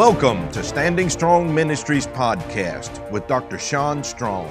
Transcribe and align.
Welcome 0.00 0.50
to 0.52 0.64
Standing 0.64 1.10
Strong 1.10 1.54
Ministries 1.54 2.06
podcast 2.06 3.10
with 3.10 3.26
Dr. 3.26 3.58
Sean 3.58 4.02
Strong. 4.02 4.50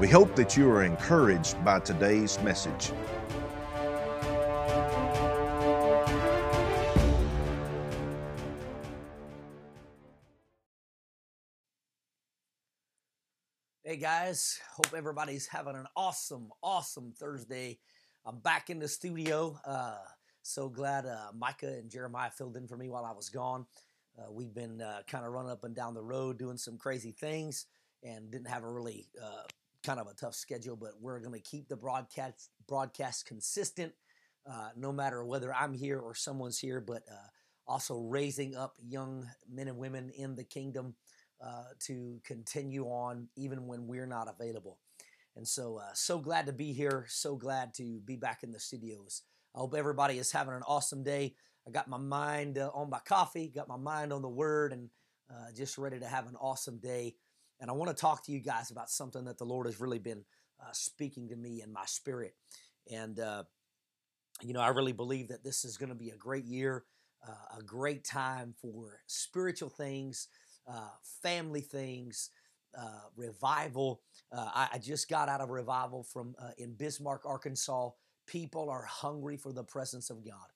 We 0.00 0.08
hope 0.08 0.34
that 0.34 0.56
you 0.56 0.68
are 0.68 0.82
encouraged 0.82 1.64
by 1.64 1.78
today's 1.78 2.40
message. 2.40 2.90
Hey 13.84 13.96
guys, 13.96 14.58
hope 14.74 14.92
everybody's 14.92 15.46
having 15.46 15.76
an 15.76 15.86
awesome, 15.94 16.48
awesome 16.64 17.12
Thursday. 17.16 17.78
I'm 18.26 18.40
back 18.40 18.70
in 18.70 18.80
the 18.80 18.88
studio. 18.88 19.56
Uh, 19.64 19.98
so 20.42 20.68
glad 20.68 21.06
uh, 21.06 21.28
Micah 21.32 21.78
and 21.78 21.88
Jeremiah 21.88 22.30
filled 22.32 22.56
in 22.56 22.66
for 22.66 22.76
me 22.76 22.88
while 22.88 23.04
I 23.04 23.12
was 23.12 23.28
gone. 23.28 23.66
Uh, 24.20 24.30
we've 24.30 24.54
been 24.54 24.80
uh, 24.82 25.00
kind 25.06 25.24
of 25.24 25.32
running 25.32 25.50
up 25.50 25.64
and 25.64 25.74
down 25.74 25.94
the 25.94 26.02
road 26.02 26.38
doing 26.38 26.56
some 26.56 26.76
crazy 26.76 27.12
things 27.12 27.66
and 28.02 28.30
didn't 28.30 28.48
have 28.48 28.64
a 28.64 28.70
really 28.70 29.08
uh, 29.22 29.44
kind 29.84 30.00
of 30.00 30.06
a 30.06 30.14
tough 30.14 30.34
schedule, 30.34 30.76
but 30.76 30.92
we're 31.00 31.20
going 31.20 31.32
to 31.32 31.40
keep 31.40 31.68
the 31.68 31.76
broadcast 31.76 32.50
broadcast 32.68 33.26
consistent 33.26 33.92
uh, 34.50 34.70
no 34.76 34.92
matter 34.92 35.24
whether 35.24 35.54
I'm 35.54 35.72
here 35.72 35.98
or 35.98 36.14
someone's 36.14 36.58
here, 36.58 36.80
but 36.80 37.02
uh, 37.10 37.28
also 37.66 38.00
raising 38.00 38.56
up 38.56 38.74
young 38.78 39.26
men 39.50 39.68
and 39.68 39.78
women 39.78 40.10
in 40.10 40.34
the 40.34 40.44
kingdom 40.44 40.94
uh, 41.42 41.64
to 41.80 42.20
continue 42.24 42.84
on 42.84 43.28
even 43.36 43.66
when 43.66 43.86
we're 43.86 44.06
not 44.06 44.28
available. 44.28 44.78
And 45.36 45.46
so, 45.46 45.80
so 45.94 46.18
glad 46.18 46.46
to 46.46 46.52
be 46.52 46.72
here. 46.72 47.06
So 47.08 47.36
glad 47.36 47.72
to 47.74 48.00
be 48.04 48.16
back 48.16 48.42
in 48.42 48.50
the 48.50 48.58
studios. 48.58 49.22
I 49.54 49.60
hope 49.60 49.74
everybody 49.74 50.18
is 50.18 50.32
having 50.32 50.54
an 50.54 50.62
awesome 50.66 51.02
day. 51.02 51.34
I 51.66 51.70
got 51.70 51.88
my 51.88 51.98
mind 51.98 52.58
uh, 52.58 52.70
on 52.74 52.90
my 52.90 53.00
coffee, 53.00 53.52
got 53.54 53.68
my 53.68 53.76
mind 53.76 54.12
on 54.12 54.22
the 54.22 54.28
word, 54.28 54.72
and 54.72 54.88
uh, 55.30 55.52
just 55.54 55.78
ready 55.78 55.98
to 55.98 56.06
have 56.06 56.26
an 56.26 56.36
awesome 56.40 56.78
day. 56.78 57.14
And 57.60 57.70
I 57.70 57.74
want 57.74 57.94
to 57.94 58.00
talk 58.00 58.24
to 58.26 58.32
you 58.32 58.40
guys 58.40 58.70
about 58.70 58.90
something 58.90 59.24
that 59.26 59.38
the 59.38 59.44
Lord 59.44 59.66
has 59.66 59.80
really 59.80 59.98
been 59.98 60.24
uh, 60.60 60.72
speaking 60.72 61.28
to 61.28 61.36
me 61.36 61.62
in 61.62 61.72
my 61.72 61.84
spirit. 61.84 62.34
And, 62.90 63.20
uh, 63.20 63.44
you 64.42 64.54
know, 64.54 64.60
I 64.60 64.68
really 64.68 64.92
believe 64.92 65.28
that 65.28 65.44
this 65.44 65.64
is 65.64 65.76
going 65.76 65.90
to 65.90 65.94
be 65.94 66.10
a 66.10 66.16
great 66.16 66.46
year, 66.46 66.84
a 67.56 67.62
great 67.62 68.02
time 68.02 68.54
for 68.62 69.00
spiritual 69.06 69.68
things 69.68 70.28
uh, 70.70 70.88
family 71.22 71.60
things, 71.60 72.30
uh, 72.78 73.00
revival. 73.16 74.00
Uh, 74.32 74.48
I, 74.54 74.68
I, 74.74 74.78
just 74.78 75.08
got 75.08 75.28
out 75.28 75.40
of 75.40 75.50
revival 75.50 76.04
from 76.04 76.34
uh, 76.40 76.50
in 76.58 76.74
Bismarck, 76.74 77.26
Arkansas. 77.26 77.90
People 78.26 78.70
are 78.70 78.84
hungry 78.84 79.36
for 79.36 79.52
the 79.52 79.64
presence 79.64 80.10
of 80.10 80.24
God. 80.24 80.46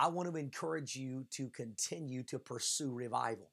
I 0.00 0.08
want 0.08 0.32
to 0.32 0.36
encourage 0.36 0.96
you 0.96 1.26
to 1.32 1.50
continue 1.50 2.22
to 2.24 2.38
pursue 2.38 2.90
revival. 2.90 3.50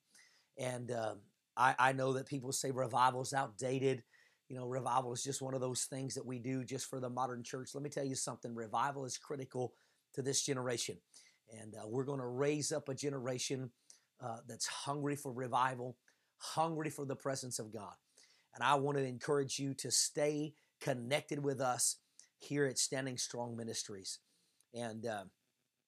And 0.57 0.89
um, 0.91 1.17
I, 1.57 1.75
I 1.77 1.91
know 1.91 2.13
that 2.13 2.25
people 2.25 2.53
say 2.53 2.71
revival 2.71 3.21
is 3.21 3.33
outdated. 3.33 4.01
You 4.47 4.55
know, 4.55 4.65
revival 4.65 5.11
is 5.11 5.21
just 5.21 5.41
one 5.41 5.53
of 5.53 5.59
those 5.59 5.83
things 5.83 6.15
that 6.15 6.25
we 6.25 6.39
do 6.39 6.63
just 6.63 6.89
for 6.89 7.01
the 7.01 7.09
modern 7.09 7.43
church. 7.43 7.71
Let 7.75 7.83
me 7.83 7.89
tell 7.89 8.05
you 8.05 8.15
something 8.15 8.55
revival 8.55 9.03
is 9.03 9.17
critical 9.17 9.73
to 10.13 10.21
this 10.21 10.41
generation. 10.41 10.95
And 11.61 11.75
uh, 11.75 11.85
we're 11.85 12.05
going 12.05 12.21
to 12.21 12.27
raise 12.27 12.71
up 12.71 12.87
a 12.87 12.95
generation 12.95 13.69
uh, 14.23 14.37
that's 14.47 14.67
hungry 14.67 15.17
for 15.17 15.33
revival, 15.33 15.97
hungry 16.37 16.89
for 16.89 17.05
the 17.05 17.15
presence 17.15 17.59
of 17.59 17.73
God. 17.73 17.93
And 18.55 18.63
I 18.63 18.75
want 18.75 18.97
to 18.97 19.03
encourage 19.03 19.59
you 19.59 19.73
to 19.75 19.91
stay 19.91 20.53
connected 20.79 21.43
with 21.43 21.59
us 21.59 21.97
here 22.39 22.65
at 22.65 22.79
Standing 22.79 23.17
Strong 23.17 23.57
Ministries. 23.57 24.19
And 24.73 25.05
uh, 25.05 25.23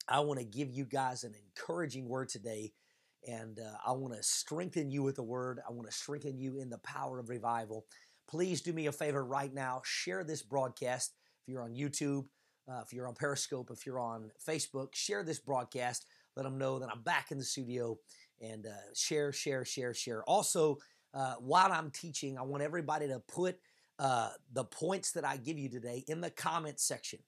I 0.09 0.19
want 0.21 0.39
to 0.39 0.45
give 0.45 0.71
you 0.71 0.85
guys 0.85 1.23
an 1.23 1.35
encouraging 1.35 2.07
word 2.07 2.29
today. 2.29 2.73
And 3.27 3.59
uh, 3.59 3.77
I 3.85 3.91
want 3.91 4.13
to 4.15 4.23
strengthen 4.23 4.89
you 4.89 5.03
with 5.03 5.15
the 5.15 5.23
word. 5.23 5.59
I 5.67 5.71
want 5.71 5.89
to 5.89 5.95
strengthen 5.95 6.39
you 6.39 6.57
in 6.57 6.69
the 6.69 6.77
power 6.79 7.19
of 7.19 7.29
revival. 7.29 7.85
Please 8.27 8.61
do 8.61 8.73
me 8.73 8.87
a 8.87 8.91
favor 8.91 9.23
right 9.23 9.53
now. 9.53 9.81
Share 9.83 10.23
this 10.23 10.41
broadcast. 10.41 11.13
If 11.41 11.51
you're 11.51 11.63
on 11.63 11.73
YouTube, 11.73 12.25
uh, 12.69 12.81
if 12.85 12.93
you're 12.93 13.07
on 13.07 13.15
Periscope, 13.15 13.69
if 13.71 13.85
you're 13.85 13.99
on 13.99 14.31
Facebook, 14.47 14.93
share 14.93 15.23
this 15.23 15.39
broadcast. 15.39 16.05
Let 16.35 16.43
them 16.43 16.57
know 16.57 16.79
that 16.79 16.89
I'm 16.89 17.01
back 17.01 17.31
in 17.31 17.37
the 17.37 17.43
studio 17.43 17.97
and 18.41 18.65
uh, 18.65 18.93
share, 18.95 19.33
share, 19.33 19.65
share, 19.65 19.93
share. 19.93 20.23
Also, 20.23 20.77
uh, 21.13 21.35
while 21.39 21.71
I'm 21.71 21.91
teaching, 21.91 22.37
I 22.37 22.43
want 22.43 22.63
everybody 22.63 23.07
to 23.07 23.19
put 23.19 23.57
uh, 23.97 24.29
the 24.53 24.63
points 24.63 25.11
that 25.13 25.25
I 25.25 25.37
give 25.37 25.57
you 25.57 25.69
today 25.69 26.05
in 26.07 26.21
the 26.21 26.29
comment 26.29 26.79
section. 26.79 27.19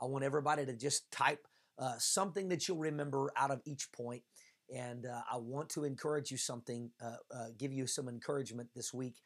I 0.00 0.06
want 0.06 0.24
everybody 0.24 0.66
to 0.66 0.74
just 0.74 1.10
type 1.10 1.46
uh, 1.78 1.94
something 1.98 2.48
that 2.48 2.66
you'll 2.66 2.78
remember 2.78 3.32
out 3.36 3.50
of 3.50 3.60
each 3.64 3.90
point. 3.92 4.22
And 4.74 5.06
uh, 5.06 5.22
I 5.32 5.38
want 5.38 5.70
to 5.70 5.84
encourage 5.84 6.30
you 6.30 6.36
something, 6.36 6.90
uh, 7.02 7.46
give 7.56 7.72
you 7.72 7.86
some 7.86 8.08
encouragement 8.08 8.68
this 8.74 8.92
week 8.92 9.16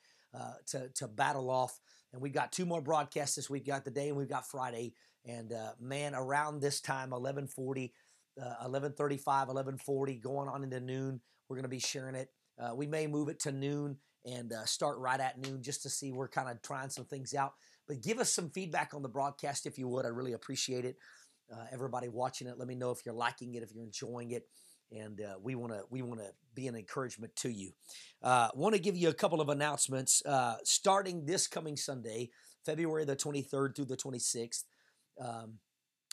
to, 0.69 0.89
to 0.95 1.09
battle 1.09 1.51
off. 1.51 1.81
And 2.13 2.23
we've 2.23 2.33
got 2.33 2.53
two 2.53 2.65
more 2.65 2.81
broadcasts 2.81 3.37
this 3.37 3.51
week. 3.51 3.63
We've 3.67 3.75
got 3.75 3.85
the 3.85 3.91
day 3.91 4.09
and 4.09 4.17
we've 4.17 4.29
got 4.29 4.47
Friday. 4.47 4.95
And 5.25 5.53
man, 5.81 6.15
around 6.15 6.61
this 6.61 6.81
time, 6.81 7.11
1140, 7.11 7.93
uh, 8.41 8.67
11:35, 8.67 9.49
11:40, 9.49 10.21
going 10.21 10.49
on 10.49 10.65
into 10.65 10.81
noon. 10.81 11.21
We're 11.49 11.57
going 11.57 11.65
to 11.65 11.69
be 11.69 11.79
sharing 11.79 12.15
it. 12.15 12.31
Uh, 12.59 12.75
we 12.75 12.87
may 12.87 13.07
move 13.07 13.29
it 13.29 13.41
to 13.41 13.53
noon 13.53 13.99
and 14.25 14.53
uh, 14.53 14.65
start 14.65 14.99
right 14.99 15.21
at 15.21 15.39
noon 15.39 15.63
just 15.63 15.83
to 15.83 15.91
see. 15.91 16.13
We're 16.13 16.29
kind 16.29 16.49
of 16.49 16.63
trying 16.63 16.91
some 16.91 17.05
things 17.05 17.35
out. 17.35 17.55
But 17.89 18.03
give 18.03 18.19
us 18.19 18.33
some 18.33 18.51
feedback 18.51 18.95
on 18.95 19.03
the 19.03 19.09
broadcast 19.09 19.67
if 19.67 19.79
you 19.79 19.89
would. 19.89 20.07
I 20.07 20.09
really 20.09 20.33
appreciate 20.33 20.85
it. 20.85 20.97
Uh, 21.53 21.65
everybody 21.73 22.09
watching 22.09 22.47
it, 22.47 22.59
let 22.59 22.69
me 22.69 22.75
know 22.75 22.91
if 22.91 23.05
you're 23.05 23.15
liking 23.15 23.55
it, 23.55 23.63
if 23.63 23.73
you're 23.75 23.85
enjoying 23.85 24.31
it, 24.31 24.45
and 24.91 25.21
uh, 25.21 25.35
we 25.43 25.55
want 25.55 25.73
to 25.73 25.83
we 25.91 26.03
want 26.03 26.21
to 26.21 26.31
be 26.55 26.67
an 26.67 26.77
encouragement 26.77 27.35
to 27.37 27.51
you. 27.51 27.73
Uh, 28.23 28.49
want 28.55 28.75
to 28.75 28.81
give 28.81 28.97
you 28.97 29.09
a 29.09 29.15
couple 29.15 29.41
of 29.41 29.49
announcements 29.49 30.23
uh, 30.27 30.57
starting 30.65 31.25
this 31.25 31.47
coming 31.47 31.77
Sunday, 31.77 32.31
February 32.65 33.05
the 33.05 33.17
23rd 33.17 33.77
through 33.77 33.87
the 33.87 33.97
26th. 33.97 34.65
Um, 35.21 35.59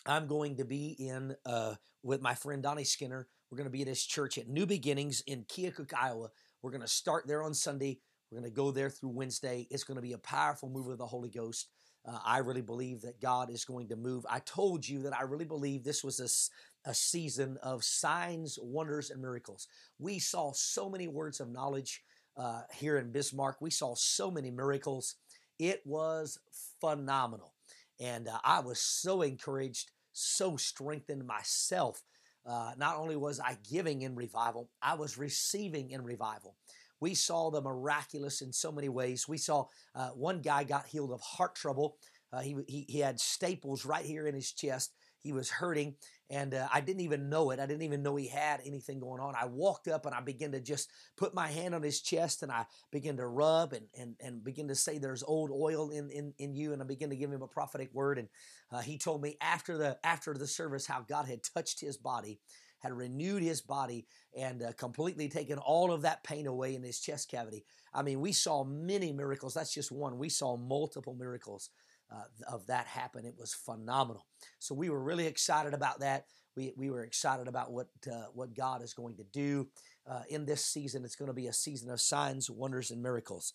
I'm 0.06 0.28
going 0.28 0.58
to 0.58 0.66
be 0.66 0.96
in 1.00 1.36
uh, 1.46 1.76
with 2.04 2.22
my 2.22 2.36
friend 2.36 2.64
Donnie 2.64 2.84
Skinner. 2.84 3.28
We're 3.50 3.58
going 3.58 3.66
to 3.66 3.72
be 3.72 3.82
at 3.82 3.88
his 3.88 4.06
church 4.06 4.38
at 4.38 4.48
New 4.48 4.66
Beginnings 4.66 5.22
in 5.26 5.44
Keokuk, 5.44 5.94
Iowa. 5.94 6.30
We're 6.62 6.72
going 6.72 6.82
to 6.82 6.88
start 6.88 7.28
there 7.28 7.44
on 7.44 7.54
Sunday. 7.54 8.00
We're 8.30 8.40
going 8.40 8.52
to 8.52 8.56
go 8.56 8.72
there 8.72 8.90
through 8.90 9.10
Wednesday. 9.10 9.68
It's 9.72 9.84
going 9.84 9.96
to 9.96 10.02
be 10.02 10.14
a 10.14 10.20
powerful 10.20 10.70
move 10.70 10.88
of 10.88 10.98
the 10.98 11.06
Holy 11.06 11.30
Ghost. 11.30 11.68
Uh, 12.06 12.20
I 12.26 12.40
really 12.40 12.62
believe 12.62 13.02
that 13.02 13.22
God 13.22 13.50
is 13.50 13.66
going 13.66 13.90
to 13.90 13.96
move. 13.96 14.26
I 14.30 14.40
told 14.40 14.88
you 14.88 15.04
that 15.04 15.18
I 15.18 15.24
really 15.24 15.46
believe 15.46 15.84
this 15.84 16.04
was 16.04 16.20
a, 16.20 16.90
a 16.90 16.94
season 16.94 17.58
of 17.62 17.84
signs, 17.84 18.58
wonders, 18.62 19.10
and 19.10 19.22
miracles. 19.22 19.68
We 20.00 20.20
saw 20.20 20.52
so 20.54 20.90
many 20.90 21.08
words 21.08 21.40
of 21.40 21.50
knowledge 21.50 22.02
uh, 22.38 22.62
here 22.74 22.98
in 22.98 23.12
Bismarck. 23.12 23.58
We 23.62 23.70
saw 23.70 23.96
so 23.96 24.32
many 24.32 24.50
miracles. 24.50 25.16
It 25.60 25.82
was 25.86 26.40
phenomenal. 26.80 27.54
And 28.00 28.28
uh, 28.30 28.40
I 28.44 28.62
was 28.62 28.80
so 28.80 29.22
encouraged, 29.22 29.92
so 30.14 30.56
strengthened 30.56 31.28
myself. 31.28 32.02
Uh, 32.46 32.72
not 32.78 32.96
only 32.96 33.18
was 33.18 33.40
I 33.40 33.58
giving 33.70 34.02
in 34.02 34.16
revival, 34.16 34.70
I 34.82 34.96
was 34.96 35.18
receiving 35.18 35.92
in 35.92 36.04
revival. 36.04 36.56
We 37.00 37.14
saw 37.16 37.50
the 37.50 37.62
miraculous 37.62 38.42
in 38.42 38.52
so 38.54 38.72
many 38.72 38.90
ways. 38.90 39.28
We 39.28 39.38
saw 39.38 39.66
uh, 39.96 40.10
one 40.10 40.42
guy 40.42 40.64
got 40.64 40.88
healed 40.88 41.12
of 41.12 41.22
heart 41.22 41.56
trouble. 41.56 41.98
Uh, 42.32 42.42
he, 42.42 42.56
he, 42.68 42.86
he 42.88 43.00
had 43.00 43.20
staples 43.20 43.86
right 43.86 44.06
here 44.06 44.28
in 44.28 44.36
his 44.36 44.52
chest. 44.52 44.94
He 45.22 45.34
was 45.34 45.50
hurting, 45.50 45.96
and 46.30 46.54
uh, 46.54 46.68
I 46.74 46.80
didn't 46.80 47.02
even 47.02 47.30
know 47.30 47.52
it. 47.52 47.60
I 47.60 47.66
didn't 47.66 47.82
even 47.82 48.04
know 48.04 48.16
he 48.16 48.28
had 48.28 48.62
anything 48.66 49.02
going 49.02 49.20
on. 49.20 49.34
I 49.36 49.46
walked 49.46 49.90
up 49.90 50.06
and 50.06 50.16
I 50.16 50.22
began 50.22 50.54
to 50.54 50.62
just 50.62 50.90
put 51.18 51.34
my 51.34 51.48
hand 51.48 51.76
on 51.76 51.84
his 51.84 52.02
chest 52.02 52.42
and 52.42 52.52
I 52.52 52.66
began 52.90 53.18
to 53.18 53.28
rub 53.28 53.74
and, 53.74 53.88
and, 54.00 54.16
and 54.22 54.44
begin 54.44 54.70
to 54.70 54.76
say, 54.76 54.98
There's 54.98 55.24
old 55.24 55.52
oil 55.52 55.90
in, 55.90 56.10
in, 56.10 56.34
in 56.38 56.56
you. 56.56 56.72
And 56.72 56.82
I 56.82 56.86
began 56.86 57.10
to 57.10 57.18
give 57.18 57.32
him 57.32 57.42
a 57.42 57.48
prophetic 57.48 57.90
word. 57.94 58.18
And 58.18 58.30
uh, 58.72 58.80
he 58.80 58.98
told 58.98 59.22
me 59.22 59.36
after 59.42 59.78
the, 59.78 59.98
after 60.06 60.34
the 60.34 60.48
service 60.48 60.88
how 60.88 61.02
God 61.02 61.26
had 61.26 61.42
touched 61.44 61.82
his 61.82 61.98
body 61.98 62.40
had 62.80 62.94
renewed 62.94 63.44
his 63.44 63.62
body 63.62 64.06
and 64.38 64.64
uh, 64.64 64.72
completely 64.74 65.30
taken 65.30 65.58
all 65.58 65.92
of 65.92 66.02
that 66.02 66.24
pain 66.24 66.48
away 66.48 66.76
in 66.76 66.84
his 66.84 67.00
chest 67.00 67.30
cavity. 67.30 67.64
I 67.94 68.02
mean, 68.02 68.20
we 68.20 68.32
saw 68.32 68.64
many 68.64 69.12
miracles. 69.12 69.54
That's 69.54 69.74
just 69.74 69.92
one. 69.92 70.18
We 70.18 70.30
saw 70.30 70.58
multiple 70.58 71.14
miracles 71.14 71.70
uh, 72.12 72.24
of 72.52 72.66
that 72.68 72.88
happen. 72.88 73.26
It 73.26 73.36
was 73.38 73.54
phenomenal. 73.54 74.26
So 74.60 74.76
we 74.76 74.90
were 74.90 75.02
really 75.02 75.28
excited 75.28 75.74
about 75.74 76.00
that. 76.00 76.26
We, 76.56 76.74
we 76.76 76.90
were 76.90 77.04
excited 77.04 77.48
about 77.48 77.72
what 77.72 77.88
uh, 78.12 78.26
what 78.34 78.56
God 78.56 78.82
is 78.82 78.94
going 78.94 79.16
to 79.18 79.24
do 79.24 79.68
uh, 80.10 80.24
in 80.30 80.46
this 80.46 80.66
season. 80.66 81.06
It's 81.06 81.16
going 81.16 81.28
to 81.28 81.34
be 81.34 81.48
a 81.48 81.54
season 81.54 81.90
of 81.90 82.02
signs, 82.02 82.50
wonders, 82.50 82.92
and 82.92 83.02
miracles. 83.02 83.54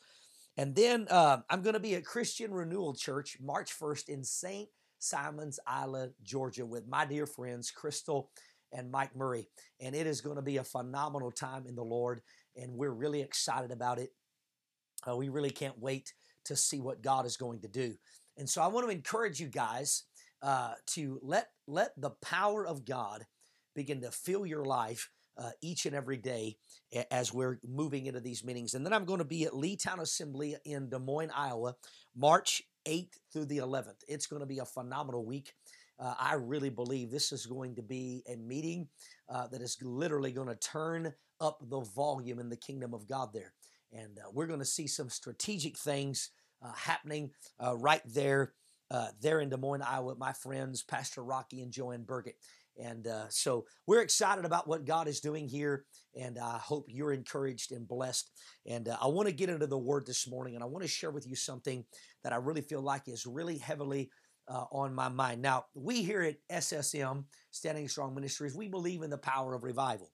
And 0.57 0.75
then 0.75 1.09
uh, 1.11 1.39
I'm 1.51 1.63
going 1.63 1.75
to 1.75 1.81
be 1.81 1.97
at 1.97 2.05
Christian 2.05 2.55
Renewal 2.55 2.95
Church 2.95 3.39
March 3.41 3.77
1st 3.77 4.09
in 4.09 4.25
St. 4.25 4.69
Simons 5.01 5.59
Island, 5.67 6.13
Georgia, 6.23 6.65
with 6.65 6.87
my 6.87 7.05
dear 7.05 7.27
friends 7.27 7.71
Crystal 7.71 8.31
and 8.75 8.91
Mike 8.91 9.17
Murray. 9.17 9.49
And 9.81 9.95
it 9.95 10.07
is 10.07 10.21
going 10.21 10.37
to 10.37 10.43
be 10.43 10.59
a 10.59 10.65
phenomenal 10.65 11.31
time 11.31 11.67
in 11.67 11.75
the 11.75 11.85
Lord, 11.85 12.21
and 12.57 12.75
we're 12.75 12.91
really 12.91 13.23
excited 13.23 13.71
about 13.71 13.99
it. 13.99 14.11
Uh, 15.09 15.17
we 15.17 15.29
really 15.29 15.51
can't 15.51 15.79
wait 15.79 16.13
to 16.47 16.57
see 16.57 16.81
what 16.81 17.03
God 17.03 17.27
is 17.27 17.37
going 17.37 17.61
to 17.61 17.69
do. 17.69 17.95
And 18.37 18.49
so 18.49 18.63
I 18.63 18.67
want 18.67 18.87
to 18.87 18.93
encourage 18.93 19.41
you 19.41 19.49
guys 19.49 20.05
uh, 20.43 20.75
to 20.89 21.19
let 21.23 21.49
let 21.67 21.93
the 21.97 22.11
power 22.11 22.67
of 22.67 22.85
God 22.85 23.25
begin 23.75 24.01
to 24.03 24.11
fill 24.11 24.45
your 24.45 24.65
life 24.65 25.11
uh, 25.37 25.51
each 25.63 25.87
and 25.87 25.95
every 25.95 26.17
day 26.17 26.57
as 27.11 27.33
we're 27.33 27.59
moving 27.67 28.07
into 28.07 28.21
these 28.21 28.45
meetings. 28.45 28.75
And 28.75 28.85
then 28.85 28.93
I'm 28.93 29.05
going 29.05 29.19
to 29.19 29.25
be 29.25 29.45
at 29.45 29.53
Leetown 29.53 30.01
Assembly 30.01 30.57
in 30.65 30.89
Des 30.89 30.99
Moines, 30.99 31.33
Iowa, 31.35 31.75
March 32.15 32.63
8th 32.87 33.19
through 33.33 33.47
the 33.47 33.59
11th. 33.59 34.03
It's 34.07 34.27
going 34.27 34.41
to 34.41 34.47
be 34.47 34.59
a 34.59 34.65
phenomenal 34.65 35.25
week. 35.25 35.55
Uh, 35.99 36.15
I 36.19 36.35
really 36.35 36.71
believe 36.71 37.11
this 37.11 37.33
is 37.33 37.47
going 37.47 37.77
to 37.77 37.83
be 37.83 38.23
a 38.29 38.37
meeting 38.37 38.89
uh, 39.29 39.47
that 39.49 39.63
is 39.63 39.77
literally 39.83 40.33
going 40.33 40.49
to 40.49 40.57
turn 40.57 41.13
up 41.41 41.59
the 41.69 41.81
volume 41.81 42.39
in 42.39 42.49
the 42.49 42.57
kingdom 42.57 42.95
of 42.95 43.09
God 43.09 43.31
there. 43.33 43.53
And 43.93 44.19
uh, 44.19 44.31
we're 44.33 44.47
going 44.47 44.59
to 44.61 44.65
see 44.65 44.87
some 44.87 45.09
strategic 45.09 45.79
things 45.79 46.31
uh, 46.65 46.73
happening 46.73 47.31
uh, 47.65 47.77
right 47.77 48.03
there, 48.07 48.55
uh, 48.91 49.09
there 49.21 49.41
in 49.41 49.51
Des 49.51 49.57
Moines, 49.57 49.83
Iowa, 49.83 50.15
my 50.17 50.33
friends, 50.33 50.83
Pastor 50.83 51.23
Rocky 51.23 51.63
and 51.63 51.73
Joanne 51.73 52.05
Burgett. 52.05 52.37
And 52.77 53.07
so 53.29 53.67
we're 53.87 54.01
excited 54.01 54.45
about 54.45 54.67
what 54.67 54.85
God 54.85 55.07
is 55.07 55.21
doing 55.21 55.47
here, 55.47 55.85
and 56.21 56.41
I 56.41 56.59
hope 56.59 56.87
you're 56.89 57.13
encouraged 57.13 57.71
and 57.71 57.87
blessed. 57.87 58.33
And 58.67 58.89
I 58.89 59.07
want 59.07 59.29
to 59.29 59.35
get 59.35 59.49
into 59.49 59.69
the 59.69 59.79
Word 59.79 60.07
this 60.07 60.29
morning, 60.29 60.57
and 60.57 60.65
I 60.65 60.67
want 60.67 60.83
to 60.83 60.89
share 60.89 61.13
with 61.13 61.25
you 61.25 61.37
something 61.37 61.85
that 62.25 62.33
I 62.33 62.37
really 62.37 62.63
feel 62.63 62.83
like 62.83 63.03
is 63.07 63.27
really 63.27 63.59
heavily 63.59 64.11
uh, 64.49 64.65
on 64.71 64.95
my 64.95 65.09
mind. 65.09 65.43
Now, 65.43 65.67
we 65.75 66.03
here 66.03 66.23
at 66.23 66.37
SSM, 66.63 67.25
Standing 67.51 67.89
Strong 67.89 68.15
Ministries, 68.15 68.55
we 68.55 68.69
believe 68.69 69.03
in 69.03 69.11
the 69.11 69.19
power 69.19 69.55
of 69.55 69.65
revival. 69.65 70.11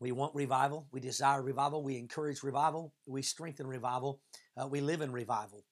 We 0.00 0.12
want 0.12 0.34
revival. 0.34 0.86
We 0.92 1.00
desire 1.00 1.42
revival. 1.42 1.82
We 1.82 1.96
encourage 1.96 2.42
revival. 2.42 2.92
We 3.06 3.22
strengthen 3.22 3.66
revival. 3.66 4.20
Uh, 4.60 4.66
we 4.66 4.80
live 4.80 5.00
in 5.00 5.10
revival. 5.10 5.64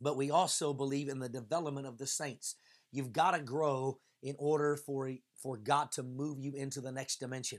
But 0.00 0.16
we 0.16 0.30
also 0.30 0.72
believe 0.72 1.08
in 1.08 1.18
the 1.18 1.28
development 1.28 1.86
of 1.86 1.98
the 1.98 2.06
saints. 2.06 2.56
You've 2.90 3.12
got 3.12 3.32
to 3.32 3.40
grow 3.40 3.98
in 4.22 4.36
order 4.38 4.76
for 4.76 5.12
for 5.42 5.56
God 5.56 5.90
to 5.92 6.02
move 6.02 6.38
you 6.38 6.54
into 6.54 6.80
the 6.80 6.92
next 6.92 7.18
dimension. 7.18 7.58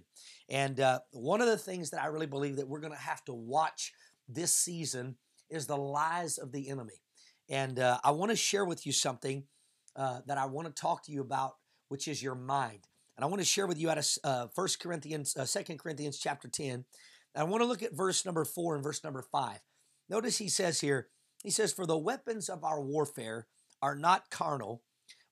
And 0.50 0.80
uh, 0.80 1.00
one 1.12 1.42
of 1.42 1.48
the 1.48 1.58
things 1.58 1.90
that 1.90 2.02
I 2.02 2.08
really 2.08 2.28
believe 2.28 2.56
that 2.56 2.68
we're 2.68 2.80
going 2.80 2.94
to 2.94 3.00
have 3.00 3.24
to 3.26 3.34
watch 3.34 3.92
this 4.30 4.54
season 4.54 5.18
is 5.50 5.68
the 5.68 5.78
lies 5.78 6.38
of 6.38 6.52
the 6.54 6.70
enemy. 6.70 7.03
And 7.50 7.80
uh, 7.80 8.00
I 8.04 8.12
want 8.12 8.32
to 8.32 8.38
share 8.38 8.66
with 8.66 8.86
you 8.86 8.92
something 8.92 9.44
uh, 9.96 10.20
that 10.28 10.38
I 10.38 10.46
want 10.46 10.68
to 10.68 10.82
talk 10.82 11.04
to 11.06 11.12
you 11.12 11.22
about, 11.22 11.54
which 11.90 12.08
is 12.08 12.24
your 12.24 12.36
mind. 12.36 12.88
And 13.16 13.24
I 13.24 13.28
want 13.28 13.42
to 13.42 13.46
share 13.46 13.68
with 13.68 13.80
you 13.80 13.90
out 13.90 13.98
of 13.98 14.08
uh, 14.24 14.48
1 14.56 14.68
Corinthians, 14.82 15.36
uh, 15.38 15.46
2 15.46 15.76
Corinthians 15.78 16.18
chapter 16.18 16.48
10. 16.48 16.72
And 16.72 16.86
I 17.36 17.44
want 17.44 17.62
to 17.62 17.68
look 17.68 17.84
at 17.84 17.96
verse 17.96 18.26
number 18.26 18.46
4 18.46 18.76
and 18.76 18.84
verse 18.84 19.04
number 19.04 19.22
5. 19.22 19.60
Notice 20.10 20.38
he 20.38 20.50
says 20.50 20.82
here, 20.82 21.10
he 21.44 21.52
says, 21.52 21.74
For 21.74 21.86
the 21.86 21.98
weapons 21.98 22.50
of 22.50 22.64
our 22.64 22.82
warfare 22.82 23.48
are 23.82 23.96
not 23.96 24.30
carnal, 24.30 24.82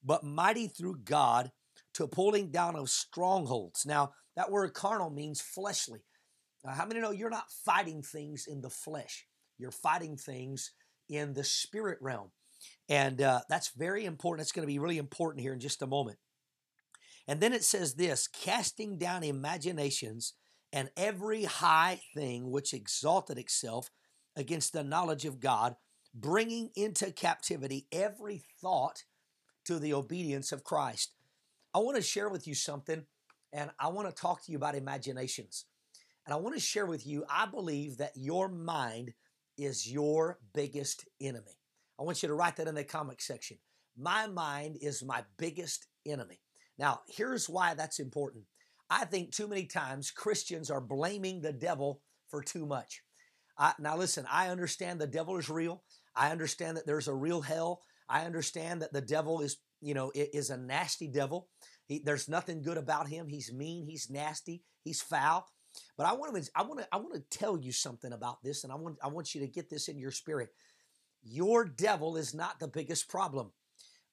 but 0.04 0.24
mighty 0.24 0.68
through 0.68 0.98
God 1.04 1.52
to 1.94 2.08
pulling 2.08 2.52
down 2.52 2.76
of 2.76 2.90
strongholds. 2.90 3.86
Now, 3.86 4.14
that 4.36 4.52
word 4.52 4.74
carnal 4.74 5.10
means 5.10 5.42
fleshly. 5.42 6.04
Now, 6.64 6.74
how 6.74 6.86
many 6.86 7.00
know 7.00 7.12
you're 7.12 7.30
not 7.30 7.52
fighting 7.66 8.02
things 8.02 8.46
in 8.48 8.62
the 8.62 8.70
flesh? 8.70 9.26
You're 9.58 9.72
fighting 9.72 10.18
things 10.18 10.72
in 11.12 11.34
the 11.34 11.44
spirit 11.44 12.00
realm. 12.02 12.32
And 12.90 13.22
uh, 13.22 13.42
that's 13.50 13.72
very 13.76 14.06
important. 14.06 14.44
It's 14.44 14.52
going 14.52 14.68
to 14.68 14.74
be 14.74 14.80
really 14.80 14.98
important 14.98 15.42
here 15.42 15.54
in 15.54 15.60
just 15.60 15.82
a 15.82 15.88
moment. 15.88 16.18
And 17.28 17.40
then 17.40 17.54
it 17.54 17.64
says 17.64 17.96
this 17.96 18.28
casting 18.28 18.98
down 18.98 19.24
imaginations 19.24 20.34
and 20.74 20.90
every 20.98 21.44
high 21.44 22.00
thing 22.16 22.50
which 22.50 22.74
exalted 22.74 23.38
itself 23.38 23.90
against 24.36 24.74
the 24.74 24.84
knowledge 24.84 25.26
of 25.26 25.40
God, 25.40 25.76
bringing 26.14 26.70
into 26.76 27.12
captivity 27.12 27.88
every 27.92 28.42
thought 28.62 29.04
to 29.66 29.80
the 29.80 29.94
obedience 29.94 30.52
of 30.52 30.64
Christ. 30.64 31.14
I 31.74 31.80
want 31.80 31.98
to 31.98 32.02
share 32.02 32.30
with 32.30 32.48
you 32.48 32.56
something, 32.56 33.06
and 33.54 33.70
I 33.80 33.90
want 33.90 34.10
to 34.10 34.22
talk 34.22 34.44
to 34.44 34.52
you 34.52 34.58
about 34.58 34.76
imaginations. 34.76 35.66
And 36.26 36.34
I 36.34 36.38
want 36.38 36.56
to 36.56 36.62
share 36.62 36.86
with 36.86 37.06
you, 37.06 37.26
I 37.30 37.46
believe 37.46 37.98
that 37.98 38.12
your 38.16 38.48
mind 38.48 39.14
is 39.58 39.92
your 39.92 40.40
biggest 40.54 41.06
enemy. 41.20 41.58
I 42.00 42.04
want 42.04 42.22
you 42.24 42.28
to 42.30 42.34
write 42.36 42.56
that 42.58 42.68
in 42.68 42.76
the 42.76 42.84
comment 42.84 43.22
section. 43.22 43.58
My 43.98 44.28
mind 44.28 44.78
is 44.82 45.04
my 45.04 45.24
biggest 45.38 45.88
enemy. 46.06 46.40
Now, 46.78 47.02
here's 47.08 47.48
why 47.50 47.74
that's 47.74 48.00
important. 48.00 48.46
I 48.90 49.06
think 49.06 49.32
too 49.32 49.48
many 49.48 49.66
times 49.66 50.12
Christians 50.12 50.72
are 50.72 50.82
blaming 50.82 51.42
the 51.42 51.54
devil 51.54 52.02
for 52.30 52.42
too 52.42 52.66
much. 52.66 53.04
Now, 53.78 53.98
listen, 53.98 54.26
I 54.32 54.48
understand 54.48 55.00
the 55.00 55.08
devil 55.08 55.38
is 55.38 55.50
real. 55.50 55.84
I 56.16 56.32
understand 56.32 56.78
that 56.78 56.88
there's 56.88 57.08
a 57.08 57.14
real 57.14 57.42
hell. 57.42 57.82
I 58.10 58.26
understand 58.26 58.82
that 58.82 58.92
the 58.92 59.02
devil 59.02 59.42
is, 59.42 59.58
you 59.82 59.94
know, 59.94 60.12
is 60.16 60.50
a 60.50 60.58
nasty 60.58 61.08
devil. 61.08 61.50
He, 61.86 62.02
there's 62.04 62.28
nothing 62.28 62.64
good 62.64 62.78
about 62.78 63.08
him. 63.08 63.28
He's 63.28 63.54
mean. 63.54 63.86
He's 63.86 64.10
nasty. 64.10 64.64
He's 64.84 65.02
foul. 65.02 65.46
But 65.98 66.08
I 66.08 66.14
want 66.14 66.36
to, 66.36 66.52
I 66.56 66.64
want 66.64 66.80
to, 66.80 66.88
I 66.92 66.98
want 66.98 67.14
to 67.14 67.38
tell 67.38 67.58
you 67.58 67.72
something 67.72 68.14
about 68.14 68.44
this, 68.44 68.64
and 68.64 68.72
I 68.72 68.76
want, 68.76 68.98
I 69.04 69.08
want 69.08 69.34
you 69.36 69.42
to 69.42 69.48
get 69.48 69.70
this 69.70 69.88
in 69.88 69.98
your 69.98 70.12
spirit. 70.12 70.50
Your 71.24 71.66
devil 71.66 72.18
is 72.18 72.34
not 72.34 72.60
the 72.60 72.68
biggest 72.68 73.10
problem. 73.10 73.52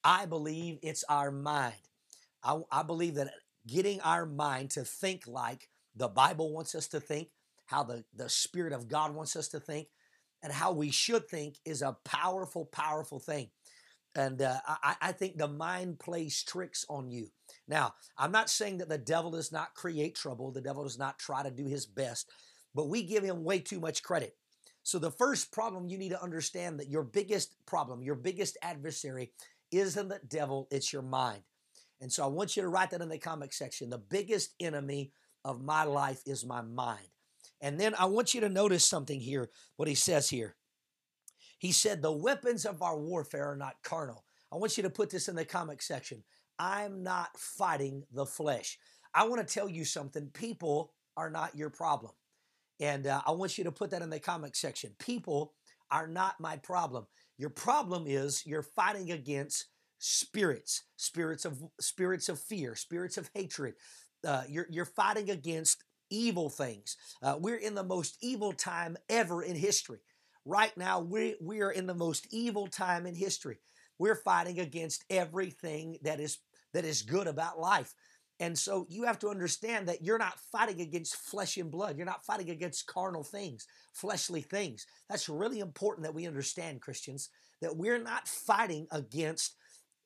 I 0.03 0.25
believe 0.25 0.79
it's 0.81 1.03
our 1.09 1.31
mind. 1.31 1.73
I, 2.43 2.59
I 2.71 2.83
believe 2.83 3.15
that 3.15 3.31
getting 3.67 3.99
our 4.01 4.25
mind 4.25 4.71
to 4.71 4.83
think 4.83 5.27
like 5.27 5.69
the 5.95 6.07
Bible 6.07 6.53
wants 6.53 6.75
us 6.75 6.87
to 6.89 6.99
think, 6.99 7.29
how 7.65 7.83
the, 7.83 8.03
the 8.15 8.29
Spirit 8.29 8.73
of 8.73 8.87
God 8.87 9.13
wants 9.13 9.35
us 9.35 9.47
to 9.49 9.59
think, 9.59 9.87
and 10.41 10.53
how 10.53 10.71
we 10.71 10.89
should 10.91 11.27
think 11.27 11.57
is 11.65 11.81
a 11.81 11.97
powerful, 12.05 12.65
powerful 12.65 13.19
thing. 13.19 13.49
And 14.15 14.41
uh, 14.41 14.59
I, 14.65 14.95
I 15.01 15.11
think 15.11 15.37
the 15.37 15.47
mind 15.47 15.99
plays 15.99 16.43
tricks 16.43 16.85
on 16.89 17.09
you. 17.09 17.27
Now, 17.67 17.93
I'm 18.17 18.31
not 18.31 18.49
saying 18.49 18.79
that 18.79 18.89
the 18.89 18.97
devil 18.97 19.31
does 19.31 19.51
not 19.51 19.75
create 19.75 20.15
trouble, 20.15 20.51
the 20.51 20.61
devil 20.61 20.83
does 20.83 20.97
not 20.97 21.19
try 21.19 21.43
to 21.43 21.51
do 21.51 21.65
his 21.65 21.85
best, 21.85 22.29
but 22.73 22.89
we 22.89 23.03
give 23.03 23.23
him 23.23 23.43
way 23.43 23.59
too 23.59 23.79
much 23.79 24.03
credit. 24.03 24.35
So, 24.83 24.97
the 24.97 25.11
first 25.11 25.51
problem 25.51 25.87
you 25.87 25.97
need 25.97 26.09
to 26.09 26.23
understand 26.23 26.79
that 26.79 26.89
your 26.89 27.03
biggest 27.03 27.53
problem, 27.65 28.01
your 28.01 28.15
biggest 28.15 28.57
adversary 28.61 29.31
isn't 29.71 30.09
the 30.09 30.19
devil, 30.27 30.67
it's 30.71 30.91
your 30.91 31.03
mind. 31.03 31.43
And 32.01 32.11
so, 32.11 32.23
I 32.23 32.27
want 32.27 32.55
you 32.55 32.63
to 32.63 32.69
write 32.69 32.89
that 32.91 33.01
in 33.01 33.09
the 33.09 33.19
comment 33.19 33.53
section. 33.53 33.89
The 33.89 33.99
biggest 33.99 34.55
enemy 34.59 35.11
of 35.45 35.61
my 35.61 35.83
life 35.83 36.21
is 36.25 36.45
my 36.45 36.61
mind. 36.61 37.05
And 37.61 37.79
then 37.79 37.93
I 37.99 38.05
want 38.05 38.33
you 38.33 38.41
to 38.41 38.49
notice 38.49 38.85
something 38.85 39.19
here, 39.19 39.49
what 39.75 39.87
he 39.87 39.95
says 39.95 40.29
here. 40.29 40.55
He 41.59 41.71
said, 41.71 42.01
The 42.01 42.11
weapons 42.11 42.65
of 42.65 42.81
our 42.81 42.97
warfare 42.97 43.51
are 43.51 43.55
not 43.55 43.75
carnal. 43.83 44.25
I 44.51 44.55
want 44.55 44.77
you 44.77 44.83
to 44.83 44.89
put 44.89 45.11
this 45.11 45.27
in 45.27 45.35
the 45.35 45.45
comment 45.45 45.81
section. 45.81 46.23
I'm 46.57 47.03
not 47.03 47.37
fighting 47.37 48.03
the 48.11 48.25
flesh. 48.25 48.79
I 49.13 49.27
want 49.27 49.45
to 49.45 49.53
tell 49.53 49.69
you 49.69 49.85
something. 49.85 50.29
People 50.33 50.93
are 51.15 51.29
not 51.29 51.55
your 51.55 51.69
problem. 51.69 52.13
And 52.79 53.07
uh, 53.07 53.21
I 53.27 53.31
want 53.31 53.57
you 53.57 53.63
to 53.65 53.71
put 53.71 53.91
that 53.91 54.01
in 54.01 54.09
the 54.09 54.19
comment 54.19 54.55
section. 54.55 54.91
People 54.99 55.53
are 55.91 56.07
not 56.07 56.39
my 56.39 56.57
problem. 56.57 57.05
Your 57.37 57.49
problem 57.49 58.05
is 58.07 58.45
you're 58.45 58.63
fighting 58.63 59.11
against 59.11 59.65
spirits, 59.99 60.83
spirits 60.95 61.45
of 61.45 61.61
spirits 61.79 62.29
of 62.29 62.39
fear, 62.39 62.75
spirits 62.75 63.17
of 63.17 63.29
hatred. 63.33 63.75
Uh, 64.25 64.43
you're, 64.47 64.67
you're 64.69 64.85
fighting 64.85 65.29
against 65.29 65.83
evil 66.09 66.49
things. 66.49 66.97
Uh, 67.21 67.35
we're 67.39 67.57
in 67.57 67.75
the 67.75 67.83
most 67.83 68.17
evil 68.21 68.51
time 68.51 68.97
ever 69.09 69.43
in 69.43 69.55
history. 69.55 69.99
Right 70.49 70.75
now, 70.75 70.99
we, 70.99 71.35
we 71.39 71.61
are 71.61 71.69
in 71.69 71.85
the 71.85 71.93
most 71.93 72.25
evil 72.31 72.65
time 72.65 73.05
in 73.05 73.13
history. 73.13 73.59
We're 73.99 74.15
fighting 74.15 74.59
against 74.59 75.05
everything 75.07 75.99
that 76.01 76.19
is 76.19 76.39
that 76.73 76.85
is 76.85 77.03
good 77.03 77.27
about 77.27 77.59
life. 77.59 77.93
And 78.39 78.57
so 78.57 78.87
you 78.89 79.03
have 79.03 79.19
to 79.19 79.29
understand 79.29 79.87
that 79.87 80.03
you're 80.03 80.17
not 80.17 80.39
fighting 80.51 80.81
against 80.81 81.17
flesh 81.17 81.57
and 81.57 81.69
blood. 81.69 81.97
You're 81.97 82.05
not 82.07 82.25
fighting 82.25 82.49
against 82.49 82.87
carnal 82.87 83.23
things, 83.23 83.67
fleshly 83.93 84.41
things. 84.41 84.87
That's 85.07 85.29
really 85.29 85.59
important 85.59 86.05
that 86.05 86.15
we 86.15 86.25
understand, 86.25 86.81
Christians, 86.81 87.29
that 87.61 87.77
we're 87.77 88.01
not 88.01 88.27
fighting 88.27 88.87
against 88.91 89.55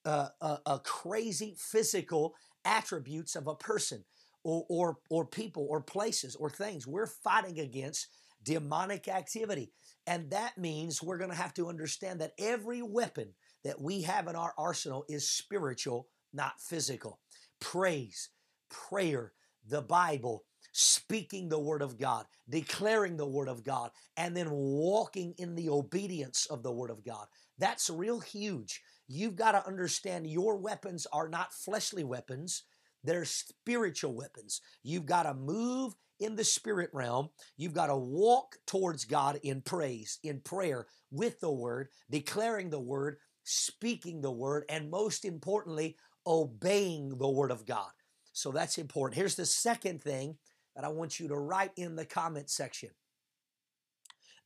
uh, 0.04 0.28
a, 0.42 0.58
a 0.66 0.80
crazy 0.80 1.56
physical 1.58 2.36
attributes 2.66 3.38
of 3.38 3.48
a 3.48 3.56
person 3.56 4.04
or, 4.44 4.66
or, 4.70 4.98
or 5.10 5.26
people 5.26 5.68
or 5.70 5.80
places 5.80 6.36
or 6.36 6.50
things. 6.50 6.86
We're 6.86 7.08
fighting 7.08 7.62
against 7.62 8.08
demonic 8.44 9.08
activity. 9.08 9.72
And 10.06 10.30
that 10.32 10.58
means 10.58 11.02
we're 11.02 11.18
going 11.18 11.30
to 11.30 11.36
have 11.36 11.54
to 11.56 11.70
understand 11.70 12.20
that 12.22 12.34
every 12.38 12.82
weapon 12.82 13.30
that 13.64 13.80
we 13.80 14.02
have 14.02 14.28
in 14.28 14.36
our 14.36 14.54
arsenal 14.58 15.06
is 15.08 15.30
spiritual, 15.30 16.08
not 16.34 16.60
physical. 16.60 17.20
Praise, 17.62 18.30
prayer, 18.70 19.32
the 19.68 19.82
Bible, 19.82 20.44
speaking 20.74 21.48
the 21.48 21.60
Word 21.60 21.82
of 21.82 21.98
God, 21.98 22.26
declaring 22.50 23.16
the 23.16 23.28
Word 23.28 23.48
of 23.48 23.64
God, 23.64 23.92
and 24.18 24.36
then 24.36 24.50
walking 24.52 25.34
in 25.38 25.56
the 25.56 25.70
obedience 25.70 26.48
of 26.48 26.64
the 26.64 26.72
Word 26.72 26.90
of 26.90 27.06
God. 27.06 27.28
That's 27.58 27.90
real 27.90 28.20
huge. 28.20 28.82
You've 29.08 29.36
got 29.36 29.52
to 29.52 29.66
understand 29.66 30.28
your 30.28 30.58
weapons 30.58 31.08
are 31.14 31.30
not 31.30 31.54
fleshly 31.54 32.04
weapons, 32.04 32.64
they're 33.04 33.26
spiritual 33.26 34.16
weapons. 34.16 34.62
You've 34.82 35.06
got 35.06 35.24
to 35.24 35.34
move 35.34 35.94
in 36.20 36.36
the 36.36 36.44
spirit 36.44 36.90
realm. 36.94 37.30
You've 37.58 37.74
got 37.74 37.88
to 37.88 37.98
walk 37.98 38.56
towards 38.66 39.06
God 39.06 39.40
in 39.44 39.62
praise, 39.62 40.20
in 40.24 40.40
prayer, 40.40 40.88
with 41.12 41.40
the 41.40 41.52
word, 41.52 41.90
declaring 42.10 42.70
the 42.70 42.80
word, 42.80 43.18
speaking 43.44 44.22
the 44.22 44.32
word, 44.32 44.66
and 44.70 44.90
most 44.90 45.26
importantly, 45.26 45.98
obeying 46.26 47.18
the 47.18 47.30
word 47.30 47.52
of 47.52 47.66
God. 47.66 47.92
So 48.32 48.52
that's 48.52 48.78
important. 48.78 49.18
Here's 49.18 49.36
the 49.36 49.46
second 49.46 50.02
thing 50.02 50.38
that 50.76 50.86
I 50.86 50.90
want 50.90 51.20
you 51.20 51.28
to 51.28 51.36
write 51.36 51.72
in 51.76 51.96
the 51.96 52.06
comment 52.06 52.50
section. 52.50 52.90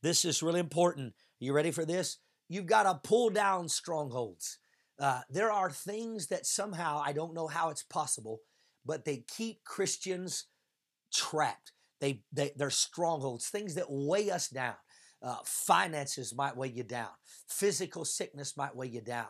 This 0.02 0.24
is 0.24 0.42
really 0.42 0.60
important. 0.60 1.14
You 1.40 1.52
ready 1.52 1.70
for 1.70 1.84
this? 1.84 2.18
You've 2.48 2.66
got 2.66 2.84
to 2.84 3.00
pull 3.08 3.30
down 3.30 3.68
strongholds. 3.68 4.58
Uh, 4.98 5.20
there 5.30 5.52
are 5.52 5.70
things 5.70 6.26
that 6.26 6.46
somehow, 6.46 7.00
I 7.04 7.12
don't 7.12 7.34
know 7.34 7.46
how 7.46 7.70
it's 7.70 7.82
possible, 7.84 8.40
but 8.84 9.04
they 9.04 9.24
keep 9.36 9.64
Christians 9.64 10.46
trapped. 11.12 11.72
They, 12.00 12.22
they, 12.32 12.52
they're 12.56 12.70
strongholds, 12.70 13.48
things 13.48 13.74
that 13.74 13.86
weigh 13.88 14.30
us 14.30 14.48
down. 14.48 14.74
Uh, 15.20 15.36
finances 15.44 16.34
might 16.34 16.56
weigh 16.56 16.68
you 16.68 16.84
down. 16.84 17.08
Physical 17.48 18.04
sickness 18.04 18.56
might 18.56 18.76
weigh 18.76 18.86
you 18.86 19.00
down. 19.00 19.26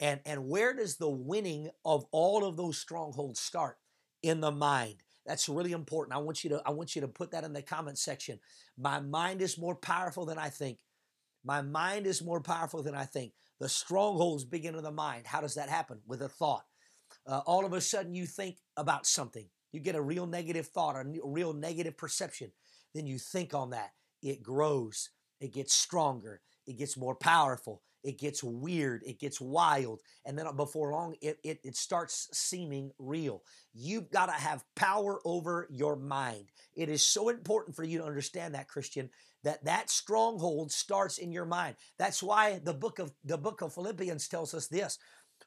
And, 0.00 0.20
and 0.26 0.48
where 0.48 0.74
does 0.74 0.96
the 0.96 1.08
winning 1.08 1.70
of 1.84 2.04
all 2.10 2.44
of 2.44 2.56
those 2.56 2.78
strongholds 2.78 3.40
start? 3.40 3.76
In 4.22 4.40
the 4.40 4.50
mind. 4.50 4.96
That's 5.26 5.48
really 5.48 5.72
important. 5.72 6.16
I 6.16 6.20
want 6.20 6.42
you 6.42 6.50
to 6.50 6.62
I 6.66 6.70
want 6.70 6.96
you 6.96 7.02
to 7.02 7.08
put 7.08 7.30
that 7.32 7.44
in 7.44 7.52
the 7.52 7.62
comment 7.62 7.98
section. 7.98 8.40
My 8.76 8.98
mind 8.98 9.42
is 9.42 9.58
more 9.58 9.76
powerful 9.76 10.26
than 10.26 10.38
I 10.38 10.48
think. 10.48 10.78
My 11.44 11.62
mind 11.62 12.06
is 12.06 12.24
more 12.24 12.40
powerful 12.40 12.82
than 12.82 12.94
I 12.94 13.04
think. 13.04 13.32
The 13.60 13.68
strongholds 13.68 14.44
begin 14.44 14.74
in 14.74 14.82
the 14.82 14.90
mind. 14.90 15.26
How 15.26 15.40
does 15.40 15.54
that 15.54 15.68
happen? 15.68 16.00
With 16.06 16.22
a 16.22 16.28
thought. 16.28 16.64
Uh, 17.26 17.42
all 17.46 17.64
of 17.64 17.74
a 17.74 17.80
sudden, 17.80 18.14
you 18.14 18.26
think 18.26 18.56
about 18.76 19.06
something. 19.06 19.48
You 19.72 19.80
get 19.80 19.94
a 19.94 20.00
real 20.00 20.26
negative 20.26 20.66
thought, 20.66 20.96
a 20.96 21.04
real 21.24 21.52
negative 21.52 21.96
perception. 21.96 22.52
Then 22.94 23.06
you 23.06 23.18
think 23.18 23.54
on 23.54 23.70
that. 23.70 23.90
It 24.22 24.42
grows. 24.42 25.10
It 25.40 25.52
gets 25.52 25.74
stronger. 25.74 26.40
It 26.66 26.78
gets 26.78 26.96
more 26.96 27.14
powerful. 27.14 27.82
It 28.04 28.18
gets 28.18 28.44
weird. 28.44 29.02
It 29.04 29.18
gets 29.18 29.40
wild. 29.40 30.00
And 30.24 30.38
then 30.38 30.46
uh, 30.46 30.52
before 30.52 30.92
long, 30.92 31.16
it, 31.20 31.38
it, 31.42 31.58
it 31.64 31.76
starts 31.76 32.28
seeming 32.32 32.92
real. 32.98 33.42
You've 33.74 34.10
got 34.10 34.26
to 34.26 34.32
have 34.32 34.64
power 34.76 35.20
over 35.24 35.66
your 35.70 35.96
mind. 35.96 36.46
It 36.74 36.88
is 36.88 37.02
so 37.06 37.28
important 37.28 37.74
for 37.74 37.84
you 37.84 37.98
to 37.98 38.04
understand 38.04 38.54
that, 38.54 38.68
Christian, 38.68 39.10
that 39.42 39.64
that 39.64 39.90
stronghold 39.90 40.70
starts 40.70 41.18
in 41.18 41.32
your 41.32 41.44
mind. 41.44 41.76
That's 41.98 42.22
why 42.22 42.60
the 42.62 42.74
book 42.74 42.98
of 42.98 43.12
the 43.24 43.38
book 43.38 43.62
of 43.62 43.74
Philippians 43.74 44.28
tells 44.28 44.54
us 44.54 44.68
this. 44.68 44.98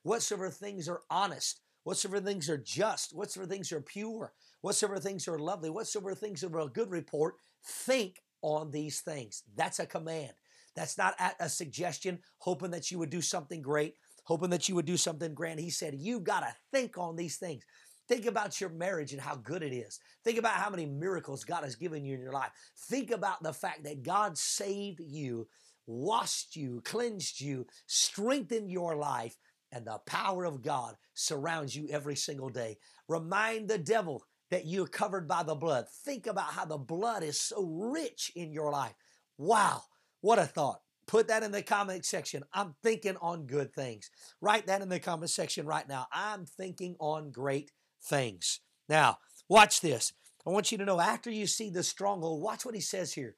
Whatsoever 0.04 0.50
things 0.50 0.90
are 0.90 1.02
honest, 1.10 1.61
whatsoever 1.84 2.20
things 2.20 2.50
are 2.50 2.58
just, 2.58 3.16
whatsoever 3.16 3.50
things 3.50 3.72
are 3.72 3.82
pure, 3.82 4.34
whatsoever 4.62 5.00
things 5.00 5.28
are 5.28 5.40
lovely, 5.40 5.70
whatsoever 5.70 6.16
things 6.16 6.44
are 6.44 6.60
a 6.60 6.68
good 6.68 6.92
report, 6.92 7.36
think 7.64 8.18
on 8.42 8.72
these 8.72 9.02
things. 9.02 9.44
That's 9.56 9.80
a 9.80 9.86
command. 9.86 10.34
That's 10.76 10.98
not 10.98 11.16
a 11.40 11.50
suggestion, 11.50 12.20
hoping 12.40 12.72
that 12.72 12.92
you 12.92 13.00
would 13.00 13.10
do 13.10 13.22
something 13.22 13.62
great, 13.62 13.96
hoping 14.24 14.50
that 14.52 14.70
you 14.70 14.76
would 14.76 14.86
do 14.86 14.96
something 14.98 15.34
grand. 15.34 15.60
He 15.60 15.70
said, 15.70 15.96
You've 15.96 16.24
got 16.24 16.42
to 16.42 16.56
think 16.72 16.98
on 16.98 17.18
these 17.18 17.38
things. 17.38 17.64
Think 18.08 18.26
about 18.26 18.60
your 18.60 18.70
marriage 18.70 19.12
and 19.12 19.22
how 19.22 19.36
good 19.36 19.64
it 19.64 19.74
is. 19.74 20.00
Think 20.24 20.38
about 20.38 20.54
how 20.54 20.70
many 20.70 20.86
miracles 20.86 21.44
God 21.44 21.64
has 21.64 21.76
given 21.76 22.04
you 22.04 22.16
in 22.16 22.22
your 22.22 22.34
life. 22.34 22.52
Think 22.90 23.12
about 23.12 23.44
the 23.44 23.54
fact 23.54 23.84
that 23.84 24.04
God 24.04 24.38
saved 24.38 25.00
you, 25.00 25.48
washed 25.88 26.56
you, 26.56 26.82
cleansed 26.84 27.40
you, 27.40 27.68
strengthened 27.88 28.72
your 28.72 28.96
life, 28.96 29.36
and 29.72 29.86
the 29.86 30.00
power 30.06 30.46
of 30.46 30.62
God 30.62 30.96
surrounds 31.14 31.76
you 31.76 31.88
every 31.90 32.16
single 32.16 32.50
day. 32.50 32.78
Remind 33.08 33.68
the 33.68 33.78
devil 33.78 34.26
that 34.50 34.66
you're 34.66 34.88
covered 34.88 35.28
by 35.28 35.44
the 35.44 35.56
blood. 35.56 35.88
Think 36.04 36.28
about 36.28 36.52
how 36.52 36.66
the 36.66 36.78
blood 36.78 37.24
is 37.24 37.40
so 37.40 37.64
rich 37.64 38.32
in 38.36 38.52
your 38.52 38.72
life. 38.72 38.94
Wow, 39.38 39.84
what 40.20 40.40
a 40.40 40.46
thought. 40.46 40.82
Put 41.08 41.28
that 41.30 41.44
in 41.44 41.52
the 41.52 41.62
comment 41.62 42.06
section. 42.06 42.44
I'm 42.54 42.76
thinking 42.84 43.18
on 43.22 43.46
good 43.46 43.74
things. 43.74 44.12
Write 44.40 44.68
that 44.68 44.82
in 44.82 44.90
the 44.90 45.00
comment 45.00 45.30
section 45.30 45.66
right 45.66 45.88
now. 45.88 46.08
I'm 46.12 46.46
thinking 46.46 46.96
on 47.00 47.32
great 47.32 47.72
things. 48.02 48.60
Now, 48.88 49.18
watch 49.50 49.82
this. 49.82 50.14
I 50.46 50.50
want 50.50 50.72
you 50.72 50.78
to 50.78 50.86
know 50.86 51.00
after 51.00 51.30
you 51.30 51.48
see 51.48 51.70
the 51.70 51.84
stronghold, 51.84 52.42
watch 52.42 52.66
what 52.66 52.76
he 52.76 52.82
says 52.82 53.14
here. 53.14 53.36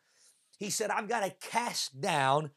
He 0.57 0.69
said, 0.69 0.89
I've 0.89 1.09
got 1.09 1.23
to 1.23 1.47
cast 1.49 1.99
down 1.99 2.51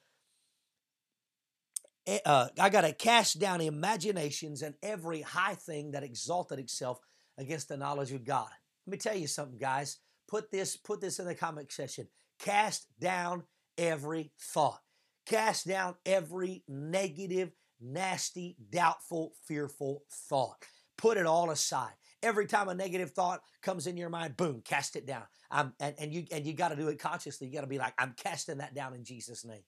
uh, 2.25 2.48
I 2.58 2.68
got 2.68 2.82
to 2.82 2.92
cast 2.92 3.38
down 3.38 3.60
imaginations 3.60 4.62
and 4.62 4.75
every 4.82 5.22
high 5.22 5.54
thing 5.54 5.92
that 5.92 6.02
exalted 6.02 6.58
itself 6.58 7.00
against 7.38 7.68
the 7.68 7.76
knowledge 7.76 8.12
of 8.12 8.25
God. 8.25 8.48
Let 8.86 8.92
me 8.92 8.98
tell 8.98 9.16
you 9.16 9.26
something, 9.26 9.58
guys. 9.58 9.98
Put 10.28 10.50
this, 10.50 10.76
put 10.76 11.00
this 11.00 11.18
in 11.18 11.26
the 11.26 11.34
comment 11.34 11.70
section. 11.72 12.08
Cast 12.38 12.86
down 13.00 13.44
every 13.78 14.32
thought. 14.40 14.80
Cast 15.26 15.66
down 15.66 15.96
every 16.04 16.62
negative, 16.68 17.52
nasty, 17.80 18.56
doubtful, 18.70 19.32
fearful 19.46 20.04
thought. 20.10 20.64
Put 20.96 21.18
it 21.18 21.26
all 21.26 21.50
aside. 21.50 21.92
Every 22.22 22.46
time 22.46 22.68
a 22.68 22.75
negative 22.75 23.10
thought 23.10 23.40
comes 23.62 23.86
in 23.86 23.96
your 23.96 24.08
mind, 24.08 24.36
boom, 24.36 24.62
cast 24.64 24.96
it 24.96 25.06
down. 25.06 25.25
Um, 25.50 25.75
and, 25.78 25.94
and 25.98 26.12
you 26.12 26.25
and 26.32 26.46
you 26.46 26.54
got 26.54 26.68
to 26.68 26.76
do 26.76 26.88
it 26.88 26.98
consciously. 26.98 27.46
You 27.46 27.52
got 27.52 27.60
to 27.60 27.66
be 27.66 27.78
like, 27.78 27.92
I'm 27.98 28.14
casting 28.16 28.58
that 28.58 28.75
down 28.75 28.94
in 28.94 29.04
Jesus' 29.04 29.44
name. 29.44 29.62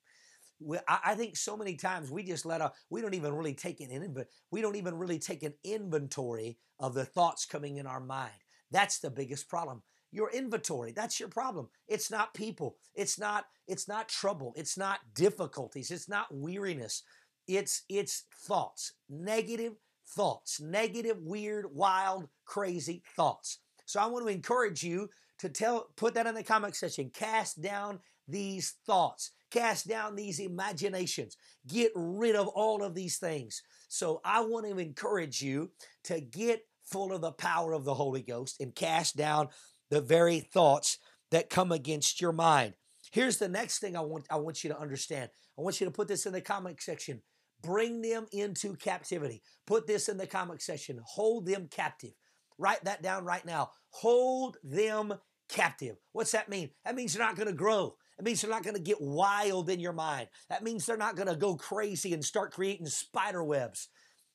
I 0.89 1.15
think 1.15 1.37
so 1.37 1.57
many 1.57 1.77
times 1.77 2.11
we 2.11 2.25
just 2.25 2.45
let 2.45 2.61
a 2.61 2.73
we 2.91 3.01
don't 3.01 3.15
even 3.15 3.35
really 3.35 3.55
take 3.55 3.81
an 3.81 3.91
in, 3.91 4.15
we 4.51 4.61
don't 4.61 4.77
even 4.77 4.97
really 4.97 5.19
take 5.19 5.43
an 5.43 5.55
inventory 5.65 6.59
of 6.81 6.95
the 6.95 7.05
thoughts 7.05 7.47
coming 7.47 7.77
in 7.77 7.87
our 7.87 8.01
mind. 8.01 8.33
That's 8.71 8.99
the 8.99 9.11
biggest 9.11 9.49
problem. 9.49 9.83
Your 10.11 10.31
inventory, 10.31 10.93
that's 10.93 11.21
your 11.21 11.29
problem. 11.29 11.69
It's 11.87 12.11
not 12.11 12.35
people. 12.35 12.77
It's 12.95 13.19
not 13.19 13.45
it's 13.67 13.89
not 13.89 14.09
trouble. 14.09 14.53
It's 14.57 14.77
not 14.77 15.01
difficulties. 15.15 15.91
It's 15.91 16.09
not 16.09 16.27
weariness. 16.31 17.03
It's 17.47 17.83
it's 17.89 18.25
thoughts. 18.47 18.95
Negative 19.09 19.75
thoughts. 20.09 20.61
Negative, 20.61 21.19
weird, 21.21 21.67
wild, 21.73 22.29
crazy 22.47 23.03
thoughts. 23.17 23.59
So 23.85 24.01
I 24.01 24.07
want 24.07 24.27
to 24.27 24.33
encourage 24.33 24.83
you 24.83 25.09
to 25.39 25.49
tell 25.49 25.89
put 25.97 26.15
that 26.15 26.27
in 26.27 26.35
the 26.35 26.43
comment 26.43 26.75
section. 26.75 27.11
Cast 27.11 27.63
down 27.63 28.01
these 28.27 28.75
thoughts. 28.87 29.33
Cast 29.51 29.89
down 29.89 30.15
these 30.15 30.41
imaginations. 30.41 31.37
Get 31.67 31.93
rid 31.95 32.37
of 32.37 32.49
all 32.49 32.83
of 32.83 32.95
these 32.95 33.19
things. 33.19 33.63
So 33.89 34.21
I 34.25 34.41
want 34.43 34.67
to 34.67 34.79
encourage 34.79 35.41
you 35.41 35.71
to 36.05 36.21
get 36.21 36.63
full 36.85 37.13
of 37.13 37.21
the 37.21 37.33
power 37.33 37.73
of 37.73 37.85
the 37.85 37.95
Holy 37.95 38.23
Ghost 38.23 38.61
and 38.61 38.75
cast 38.75 39.17
down 39.17 39.49
the 39.91 40.01
very 40.01 40.41
thoughts 40.41 40.99
that 41.31 41.51
come 41.51 41.73
against 41.73 42.21
your 42.21 42.33
mind. 42.33 42.75
Here's 43.13 43.39
the 43.39 43.49
next 43.49 43.79
thing 43.79 43.97
I 43.97 44.01
want 44.01 44.27
I 44.31 44.37
want 44.37 44.63
you 44.63 44.71
to 44.71 44.79
understand. 44.79 45.31
I 45.59 45.63
want 45.63 45.81
you 45.81 45.87
to 45.87 45.91
put 45.91 46.09
this 46.09 46.27
in 46.27 46.33
the 46.33 46.41
comment 46.41 46.81
section. 46.81 47.23
Bring 47.63 48.03
them 48.03 48.27
into 48.33 48.77
captivity. 48.77 49.43
Put 49.67 49.87
this 49.87 50.09
in 50.09 50.17
the 50.17 50.27
comment 50.27 50.63
section. 50.63 51.01
Hold 51.05 51.47
them 51.47 51.69
captive. 51.71 52.13
Write 52.59 52.85
that 52.85 53.03
down 53.03 53.25
right 53.25 53.45
now. 53.45 53.71
Hold 53.91 54.59
them 54.63 55.15
captive. 55.49 55.97
What's 56.13 56.33
that 56.33 56.49
mean? 56.49 56.71
That 56.85 56.95
means 56.95 57.15
you're 57.15 57.25
not 57.25 57.37
going 57.37 57.49
to 57.49 57.55
grow. 57.55 57.95
It 58.19 58.25
means 58.25 58.41
they're 58.41 58.51
not 58.51 58.65
going 58.65 58.77
to 58.77 58.83
get 58.83 59.01
wild 59.01 59.71
in 59.71 59.79
your 59.79 59.93
mind. 59.93 60.29
That 60.49 60.65
means 60.65 60.85
they're 60.85 60.97
not 60.97 61.17
going 61.17 61.29
to 61.29 61.37
go 61.37 61.55
crazy 61.55 62.13
and 62.13 62.25
start 62.25 62.53
creating 62.53 62.87
spider 62.87 63.45
webs. 63.45 63.89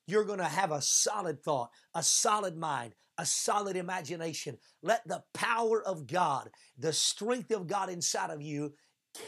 You're 0.06 0.24
going 0.24 0.38
to 0.38 0.44
have 0.44 0.72
a 0.72 0.82
solid 0.82 1.42
thought, 1.42 1.70
a 1.94 2.02
solid 2.02 2.56
mind, 2.56 2.94
a 3.18 3.26
solid 3.26 3.76
imagination. 3.76 4.58
Let 4.82 5.06
the 5.06 5.22
power 5.34 5.82
of 5.86 6.06
God, 6.06 6.50
the 6.78 6.92
strength 6.92 7.50
of 7.50 7.66
God 7.66 7.90
inside 7.90 8.30
of 8.30 8.40
you, 8.40 8.74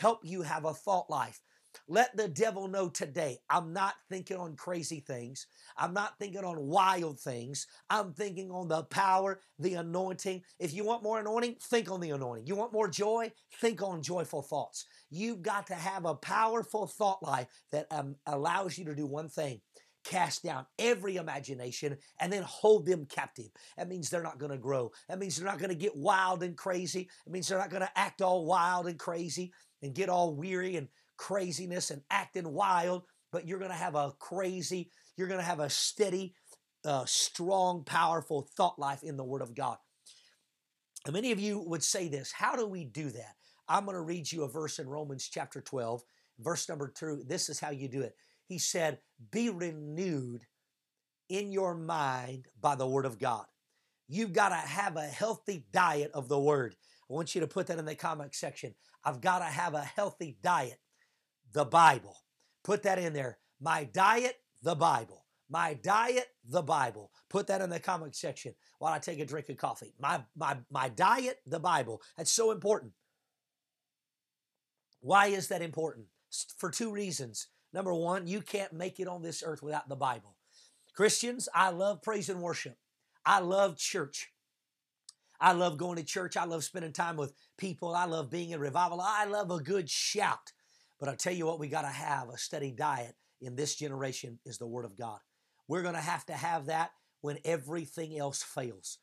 help 0.01 0.21
you 0.23 0.43
have 0.43 0.65
a 0.65 0.75
thought 0.75 1.11
life. 1.11 1.41
Let 1.88 2.16
the 2.16 2.28
devil 2.28 2.66
know 2.66 2.88
today 2.88 3.38
I'm 3.49 3.73
not 3.73 3.95
thinking 4.11 4.37
on 4.38 4.57
crazy 4.57 5.00
things. 5.00 5.47
I'm 5.76 5.95
not 5.95 6.19
thinking 6.19 6.45
on 6.45 6.66
wild 6.66 7.21
things. 7.21 7.66
I'm 7.90 8.12
thinking 8.12 8.50
on 8.50 8.69
the 8.69 8.83
power, 8.85 9.40
the 9.59 9.75
anointing. 9.75 10.43
If 10.59 10.75
you 10.75 10.85
want 10.85 11.05
more 11.05 11.21
anointing, 11.21 11.57
think 11.62 11.90
on 11.90 12.00
the 12.00 12.11
anointing. 12.11 12.47
You 12.47 12.57
want 12.57 12.73
more 12.73 12.88
joy? 12.88 13.31
Think 13.61 13.83
on 13.83 14.02
joyful 14.02 14.43
thoughts. 14.43 14.87
You've 15.11 15.43
got 15.43 15.69
to 15.69 15.75
have 15.75 16.07
a 16.07 16.14
powerful 16.14 16.87
thought 16.87 17.23
life 17.23 17.47
that 17.71 17.87
um, 17.93 18.16
allows 18.26 18.76
you 18.76 18.85
to 18.87 18.95
do 18.95 19.07
one 19.07 19.28
thing 19.28 19.61
cast 20.07 20.45
down 20.45 20.64
every 20.78 21.16
imagination 21.16 21.97
and 22.21 22.33
then 22.33 22.43
hold 22.45 22.87
them 22.87 23.07
captive. 23.07 23.49
That 23.76 23.88
means 23.88 24.09
they're 24.09 24.23
not 24.23 24.38
going 24.38 24.52
to 24.52 24.59
grow. 24.59 24.93
That 25.09 25.19
means 25.19 25.37
they're 25.37 25.50
not 25.50 25.59
going 25.59 25.71
to 25.71 25.75
get 25.75 25.97
wild 25.97 26.45
and 26.45 26.57
crazy. 26.57 27.09
It 27.26 27.33
means 27.33 27.49
they're 27.49 27.59
not 27.59 27.71
going 27.71 27.83
to 27.83 27.99
act 27.99 28.23
all 28.23 28.47
wild 28.47 28.87
and 28.87 28.99
crazy 28.99 29.52
and 29.83 29.95
get 29.95 30.09
all 30.09 30.35
weary 30.35 30.76
and 30.76 30.88
craziness 31.16 31.90
and 31.90 32.02
acting 32.11 32.52
wild, 32.52 33.04
but 33.32 33.46
you're 33.46 33.58
going 33.58 33.70
to 33.70 33.76
have 33.76 33.94
a 33.94 34.12
crazy, 34.18 34.90
you're 35.16 35.28
going 35.28 35.40
to 35.40 35.46
have 35.46 35.61
a 35.61 35.70
steady, 35.70 36.35
uh, 36.85 37.04
strong, 37.04 37.85
powerful 37.85 38.49
thought 38.56 38.78
life 38.78 39.02
in 39.02 39.16
the 39.16 39.25
Word 39.25 39.42
of 39.42 39.54
God. 39.54 39.78
And 41.04 41.14
many 41.14 41.32
of 41.32 41.40
you 41.40 41.61
would 41.61 41.82
say 41.82 42.08
this 42.08 42.32
How 42.32 42.56
do 42.56 42.66
we 42.66 42.85
do 42.85 43.11
that? 43.11 43.37
I'm 43.68 43.85
going 43.85 43.96
to 43.96 44.02
read 44.02 44.30
you 44.30 44.44
a 44.44 44.49
verse 44.49 44.78
in 44.78 44.88
Romans 44.88 45.28
chapter 45.32 45.61
12, 45.61 46.02
verse 46.38 46.68
number 46.68 46.88
two. 46.88 47.23
This 47.26 47.49
is 47.49 47.61
how 47.61 47.70
you 47.70 47.88
do 47.88 48.02
it. 48.02 48.14
He 48.46 48.58
said, 48.58 48.99
Be 49.30 49.50
renewed 49.50 50.46
in 51.28 51.52
your 51.52 51.75
mind 51.75 52.46
by 52.61 52.76
the 52.76 52.87
Word 52.87 53.06
of 53.06 53.18
God. 53.18 53.46
You've 54.08 54.32
got 54.32 54.50
to 54.50 54.54
have 54.54 54.96
a 54.96 55.06
healthy 55.06 55.66
diet 55.73 56.12
of 56.14 56.28
the 56.28 56.38
Word. 56.38 56.76
I 57.11 57.14
want 57.14 57.35
you 57.35 57.40
to 57.40 57.46
put 57.46 57.66
that 57.68 57.78
in 57.78 57.85
the 57.85 57.94
comment 57.94 58.35
section. 58.35 58.75
I've 59.04 59.20
got 59.20 59.40
to 59.40 59.44
have 59.44 59.75
a 59.75 59.82
healthy 59.82 60.38
diet 60.42 60.78
the 61.57 61.65
Bible. 61.65 62.19
Put 62.63 62.83
that 62.83 62.99
in 62.99 63.15
there. 63.15 63.39
My 63.63 63.85
diet, 63.85 64.37
the 64.63 64.75
Bible. 64.75 65.25
My 65.49 65.73
diet, 65.73 66.27
the 66.47 66.61
Bible. 66.61 67.11
Put 67.31 67.47
that 67.47 67.63
in 67.63 67.71
the 67.71 67.81
comment 67.81 68.15
section 68.15 68.55
while 68.79 68.93
I 68.93 68.99
take 68.99 69.21
a 69.21 69.25
drink 69.25 69.49
of 69.49 69.57
coffee. 69.57 69.95
My, 69.99 70.21
my, 70.37 70.59
my 70.71 70.91
diet, 70.91 71.41
the 71.47 71.59
Bible. 71.59 72.03
That's 72.19 72.31
so 72.31 72.51
important. 72.51 72.93
Why 75.01 75.29
is 75.29 75.49
that 75.49 75.63
important? 75.63 76.09
For 76.59 76.71
two 76.71 76.93
reasons. 76.93 77.47
Number 77.73 77.95
one, 77.95 78.27
you 78.27 78.43
can't 78.43 78.75
make 78.75 79.01
it 79.01 79.09
on 79.09 79.23
this 79.23 79.43
earth 79.43 79.63
without 79.63 79.89
the 79.89 79.97
Bible. 79.97 80.37
Christians, 80.95 81.49
I 81.55 81.71
love 81.71 82.03
praise 82.03 82.29
and 82.29 82.43
worship. 82.43 82.77
I 83.25 83.41
love 83.41 83.79
church. 83.79 84.31
I 85.41 85.53
love 85.53 85.79
going 85.79 85.97
to 85.97 86.05
church. 86.05 86.37
I 86.37 86.45
love 86.45 86.65
spending 86.65 86.93
time 86.93 87.17
with 87.17 87.33
people. 87.57 87.95
I 87.95 88.05
love 88.05 88.29
being 88.29 88.51
in 88.51 88.61
revival. 88.61 89.01
I 89.01 89.25
love 89.25 89.51
a 89.51 89.59
good 89.59 89.89
shout. 89.89 90.53
But 90.99 91.09
I'll 91.09 91.17
tell 91.17 91.33
you 91.33 91.47
what, 91.47 91.59
we 91.59 91.69
got 91.69 91.83
to 91.83 91.88
have 91.88 92.29
a 92.29 92.38
steady 92.38 92.71
diet 92.71 93.15
in 93.41 93.57
this 93.57 93.75
generation 93.75 94.38
is 94.47 94.59
the 94.59 94.67
Word 94.67 94.85
of 94.85 94.97
God. 94.97 95.19
We're 95.69 95.83
going 95.83 95.95
to 95.95 96.00
have 96.00 96.25
to 96.26 96.33
have 96.33 96.67
that 96.67 96.91
when 97.21 97.38
everything 97.45 98.19
else 98.19 98.43
fails 98.43 98.99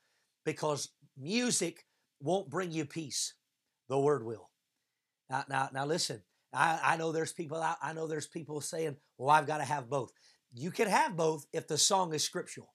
because 0.45 0.89
music 1.17 1.85
won't 2.19 2.49
bring 2.49 2.71
you 2.71 2.85
peace. 2.85 3.33
The 3.89 3.99
Word 3.99 4.25
will. 4.25 4.49
Now, 5.29 5.43
now, 5.49 5.69
now 5.73 5.85
listen, 5.85 6.21
I, 6.53 6.79
I 6.83 6.97
know 6.97 7.11
there's 7.11 7.33
people 7.33 7.61
out, 7.61 7.77
I 7.81 7.93
know 7.93 8.07
there's 8.07 8.27
people 8.27 8.61
saying, 8.61 8.97
well, 9.17 9.29
I've 9.29 9.47
got 9.47 9.57
to 9.57 9.63
have 9.63 9.89
both. 9.89 10.11
You 10.53 10.71
can 10.71 10.87
have 10.87 11.15
both 11.15 11.45
if 11.51 11.67
the 11.67 11.77
song 11.77 12.13
is 12.13 12.23
scriptural. 12.23 12.73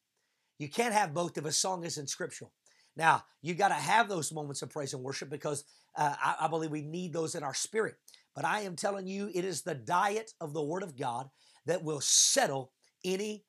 You 0.58 0.68
can't 0.68 0.94
have 0.94 1.14
both 1.14 1.38
if 1.38 1.44
a 1.44 1.52
song 1.52 1.84
isn't 1.84 2.10
scriptural. 2.10 2.52
Now, 2.96 3.22
you 3.42 3.54
got 3.54 3.68
to 3.68 3.74
have 3.74 4.08
those 4.08 4.32
moments 4.32 4.62
of 4.62 4.70
praise 4.70 4.92
and 4.92 5.04
worship 5.04 5.30
because 5.30 5.64
uh, 5.96 6.14
I, 6.20 6.34
I 6.42 6.48
believe 6.48 6.72
we 6.72 6.82
need 6.82 7.12
those 7.12 7.36
in 7.36 7.44
our 7.44 7.54
spirit. 7.54 7.94
But 8.34 8.44
I 8.44 8.60
am 8.60 8.76
telling 8.76 9.06
you, 9.06 9.30
it 9.34 9.44
is 9.44 9.62
the 9.62 9.74
diet 9.74 10.32
of 10.40 10.52
the 10.52 10.62
Word 10.62 10.82
of 10.82 10.96
God 10.96 11.28
that 11.66 11.82
will 11.82 12.00
settle 12.00 12.72
any 13.04 13.44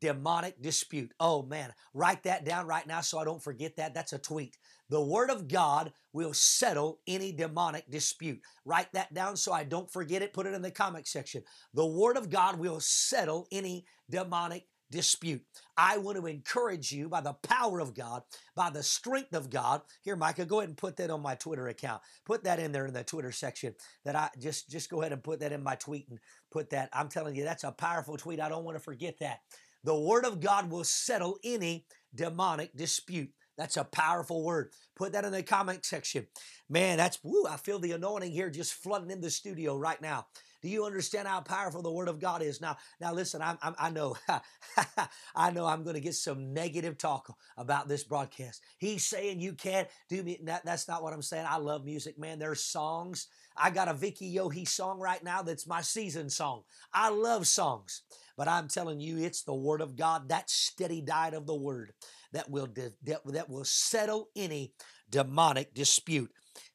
demonic 0.00 0.60
dispute. 0.62 1.12
Oh 1.20 1.42
man, 1.42 1.72
write 1.94 2.22
that 2.24 2.44
down 2.44 2.66
right 2.66 2.86
now 2.86 3.00
so 3.00 3.18
I 3.18 3.24
don't 3.24 3.42
forget 3.42 3.76
that. 3.76 3.94
That's 3.94 4.12
a 4.12 4.18
tweet. 4.18 4.56
The 4.88 5.00
Word 5.00 5.30
of 5.30 5.46
God 5.46 5.92
will 6.12 6.32
settle 6.32 7.00
any 7.06 7.32
demonic 7.32 7.88
dispute. 7.90 8.40
Write 8.64 8.92
that 8.92 9.12
down 9.14 9.36
so 9.36 9.52
I 9.52 9.64
don't 9.64 9.90
forget 9.90 10.22
it. 10.22 10.32
Put 10.32 10.46
it 10.46 10.54
in 10.54 10.62
the 10.62 10.70
comment 10.70 11.06
section. 11.06 11.42
The 11.74 11.86
Word 11.86 12.16
of 12.16 12.30
God 12.30 12.58
will 12.58 12.80
settle 12.80 13.46
any 13.52 13.84
demonic 14.08 14.66
dispute. 14.90 15.42
I 15.76 15.98
want 15.98 16.18
to 16.18 16.26
encourage 16.26 16.92
you 16.92 17.08
by 17.08 17.20
the 17.20 17.34
power 17.34 17.80
of 17.80 17.94
God, 17.94 18.22
by 18.54 18.70
the 18.70 18.82
strength 18.82 19.34
of 19.34 19.50
God. 19.50 19.82
Here, 20.02 20.16
Micah, 20.16 20.44
go 20.44 20.58
ahead 20.58 20.68
and 20.68 20.76
put 20.78 20.96
that 20.96 21.10
on 21.10 21.22
my 21.22 21.34
Twitter 21.34 21.68
account. 21.68 22.02
Put 22.26 22.44
that 22.44 22.58
in 22.58 22.72
there 22.72 22.86
in 22.86 22.94
the 22.94 23.04
Twitter 23.04 23.32
section. 23.32 23.74
That 24.04 24.16
I 24.16 24.30
just 24.38 24.70
just 24.70 24.90
go 24.90 25.00
ahead 25.00 25.12
and 25.12 25.22
put 25.22 25.40
that 25.40 25.52
in 25.52 25.62
my 25.62 25.76
tweet 25.76 26.08
and 26.10 26.18
put 26.50 26.70
that. 26.70 26.90
I'm 26.92 27.08
telling 27.08 27.34
you, 27.34 27.44
that's 27.44 27.64
a 27.64 27.72
powerful 27.72 28.16
tweet. 28.16 28.40
I 28.40 28.48
don't 28.48 28.64
want 28.64 28.76
to 28.76 28.84
forget 28.84 29.18
that. 29.20 29.40
The 29.84 29.98
word 29.98 30.26
of 30.26 30.40
God 30.40 30.70
will 30.70 30.84
settle 30.84 31.38
any 31.42 31.86
demonic 32.14 32.76
dispute. 32.76 33.30
That's 33.56 33.76
a 33.76 33.84
powerful 33.84 34.42
word. 34.42 34.72
Put 34.96 35.12
that 35.12 35.24
in 35.24 35.32
the 35.32 35.42
comment 35.42 35.84
section. 35.84 36.26
Man, 36.68 36.96
that's 36.96 37.18
woo, 37.22 37.46
I 37.48 37.56
feel 37.56 37.78
the 37.78 37.92
anointing 37.92 38.32
here 38.32 38.50
just 38.50 38.74
flooding 38.74 39.10
in 39.10 39.20
the 39.20 39.30
studio 39.30 39.76
right 39.76 40.00
now. 40.00 40.26
Do 40.62 40.68
you 40.68 40.84
understand 40.84 41.26
how 41.26 41.40
powerful 41.40 41.82
the 41.82 41.90
Word 41.90 42.08
of 42.08 42.20
God 42.20 42.42
is? 42.42 42.60
Now, 42.60 42.76
now 43.00 43.12
listen. 43.12 43.40
I'm, 43.40 43.58
I'm, 43.62 43.74
i 43.78 43.90
know, 43.90 44.16
I 45.34 45.50
know, 45.50 45.66
I'm 45.66 45.82
going 45.82 45.94
to 45.94 46.00
get 46.00 46.14
some 46.14 46.52
negative 46.52 46.98
talk 46.98 47.34
about 47.56 47.88
this 47.88 48.04
broadcast. 48.04 48.62
He's 48.78 49.04
saying 49.04 49.40
you 49.40 49.54
can't 49.54 49.88
do 50.08 50.22
me. 50.22 50.38
That, 50.44 50.64
that's 50.64 50.86
not 50.86 51.02
what 51.02 51.12
I'm 51.12 51.22
saying. 51.22 51.46
I 51.48 51.56
love 51.56 51.84
music, 51.84 52.18
man. 52.18 52.38
There's 52.38 52.62
songs. 52.62 53.28
I 53.56 53.70
got 53.70 53.88
a 53.88 53.94
Vicki 53.94 54.34
Yohe 54.34 54.66
song 54.68 55.00
right 55.00 55.22
now 55.22 55.42
that's 55.42 55.66
my 55.66 55.80
season 55.80 56.30
song. 56.30 56.62
I 56.92 57.10
love 57.10 57.46
songs, 57.46 58.02
but 58.36 58.48
I'm 58.48 58.68
telling 58.68 59.00
you, 59.00 59.18
it's 59.18 59.42
the 59.42 59.54
Word 59.54 59.80
of 59.80 59.96
God. 59.96 60.28
That 60.28 60.50
steady 60.50 61.00
diet 61.00 61.34
of 61.34 61.46
the 61.46 61.54
Word 61.54 61.92
that 62.32 62.50
will 62.50 62.68
that, 62.74 63.20
that 63.24 63.48
will 63.48 63.64
settle 63.64 64.28
any 64.36 64.72
demonic 65.10 65.74
dispute. 65.74 66.30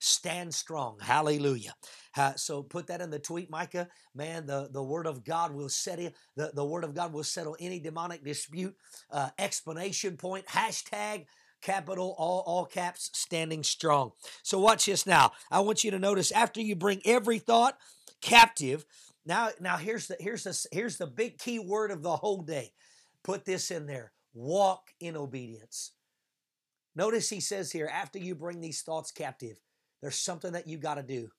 Stand 0.06 0.54
strong. 0.54 0.98
Hallelujah. 1.02 1.74
Uh, 2.16 2.36
so 2.36 2.62
put 2.62 2.86
that 2.88 3.02
in 3.02 3.10
the 3.10 3.18
tweet, 3.18 3.50
Micah. 3.50 3.88
Man, 4.14 4.46
the, 4.46 4.70
the 4.72 4.84
word 4.84 5.08
of 5.08 5.24
God 5.24 5.52
will 5.52 5.68
settle 5.68 6.12
the, 6.36 6.52
the 6.54 6.64
word 6.64 6.84
of 6.84 6.94
God 6.94 7.12
will 7.12 7.24
settle 7.24 7.58
any 7.60 7.80
demonic 7.80 8.24
dispute. 8.24 8.76
Uh, 9.10 9.30
explanation 9.40 10.16
point, 10.16 10.46
hashtag 10.46 11.26
capital 11.60 12.14
all 12.20 12.44
all 12.46 12.66
caps 12.66 13.10
standing 13.16 13.64
strong. 13.64 14.12
So 14.44 14.60
watch 14.60 14.86
this 14.86 15.08
now. 15.08 15.32
I 15.50 15.62
want 15.62 15.84
you 15.84 15.90
to 15.90 15.98
notice 15.98 16.32
after 16.32 16.62
you 16.62 16.76
bring 16.76 17.02
every 17.04 17.40
thought 17.40 17.76
captive. 18.22 18.86
Now 19.26 19.50
now 19.60 19.78
here's 19.78 20.06
the 20.06 20.18
here's 20.20 20.44
the 20.44 20.68
here's 20.72 20.98
the 20.98 21.08
big 21.08 21.40
key 21.40 21.58
word 21.58 21.90
of 21.90 22.04
the 22.04 22.16
whole 22.16 22.44
day. 22.44 22.74
Put 23.24 23.44
this 23.44 23.72
in 23.72 23.88
there. 23.88 24.12
Walk 24.36 24.92
in 25.00 25.18
obedience. 25.18 25.94
Notice 26.96 27.28
he 27.28 27.40
says 27.40 27.72
here 27.72 27.90
after 27.92 28.20
you 28.20 28.36
bring 28.36 28.62
these 28.62 28.84
thoughts 28.84 29.12
captive, 29.12 29.60
there's 30.02 30.20
something 30.20 30.54
that 30.54 30.68
you 30.68 30.78
got 30.78 30.96
to 30.96 31.04
do. 31.04 31.30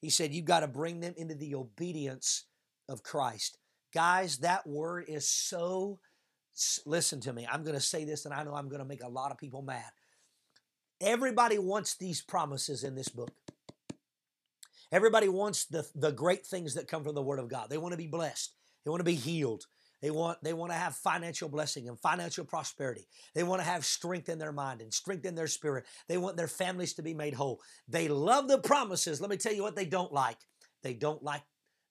He 0.00 0.10
said, 0.10 0.32
You've 0.32 0.44
got 0.44 0.60
to 0.60 0.68
bring 0.68 1.00
them 1.00 1.14
into 1.16 1.34
the 1.34 1.54
obedience 1.54 2.44
of 2.88 3.02
Christ. 3.02 3.58
Guys, 3.94 4.38
that 4.38 4.66
word 4.66 5.04
is 5.08 5.28
so, 5.28 5.98
listen 6.84 7.20
to 7.22 7.32
me. 7.32 7.46
I'm 7.50 7.62
going 7.62 7.74
to 7.74 7.80
say 7.80 8.04
this, 8.04 8.24
and 8.24 8.34
I 8.34 8.42
know 8.44 8.54
I'm 8.54 8.68
going 8.68 8.82
to 8.82 8.88
make 8.88 9.02
a 9.02 9.08
lot 9.08 9.30
of 9.30 9.38
people 9.38 9.62
mad. 9.62 9.90
Everybody 11.00 11.58
wants 11.58 11.96
these 11.96 12.22
promises 12.22 12.84
in 12.84 12.94
this 12.94 13.08
book. 13.08 13.30
Everybody 14.92 15.28
wants 15.28 15.66
the, 15.66 15.86
the 15.94 16.12
great 16.12 16.46
things 16.46 16.74
that 16.74 16.88
come 16.88 17.04
from 17.04 17.14
the 17.14 17.22
Word 17.22 17.38
of 17.38 17.48
God. 17.48 17.68
They 17.68 17.78
want 17.78 17.92
to 17.92 17.98
be 17.98 18.06
blessed, 18.06 18.54
they 18.84 18.90
want 18.90 19.00
to 19.00 19.04
be 19.04 19.14
healed, 19.14 19.66
they 20.02 20.10
want, 20.10 20.38
they 20.42 20.52
want 20.52 20.72
to 20.72 20.78
have 20.78 20.94
financial 20.94 21.48
blessing 21.48 21.88
and 21.88 21.98
financial 21.98 22.44
prosperity. 22.44 23.08
They 23.34 23.42
want 23.42 23.62
to 23.62 23.68
have 23.68 23.84
strength 23.84 24.28
in 24.28 24.38
their 24.38 24.52
mind 24.52 24.82
and 24.82 24.92
strength 24.92 25.24
in 25.24 25.34
their 25.34 25.46
spirit. 25.46 25.86
They 26.08 26.18
want 26.18 26.36
their 26.36 26.48
families 26.48 26.94
to 26.94 27.02
be 27.02 27.14
made 27.14 27.34
whole. 27.34 27.60
They 27.88 28.08
love 28.08 28.48
the 28.48 28.58
promises. 28.58 29.20
Let 29.20 29.30
me 29.30 29.36
tell 29.36 29.54
you 29.54 29.62
what 29.62 29.76
they 29.76 29.86
don't 29.86 30.12
like. 30.12 30.38
They 30.82 30.94
don't 30.94 31.22
like, 31.22 31.42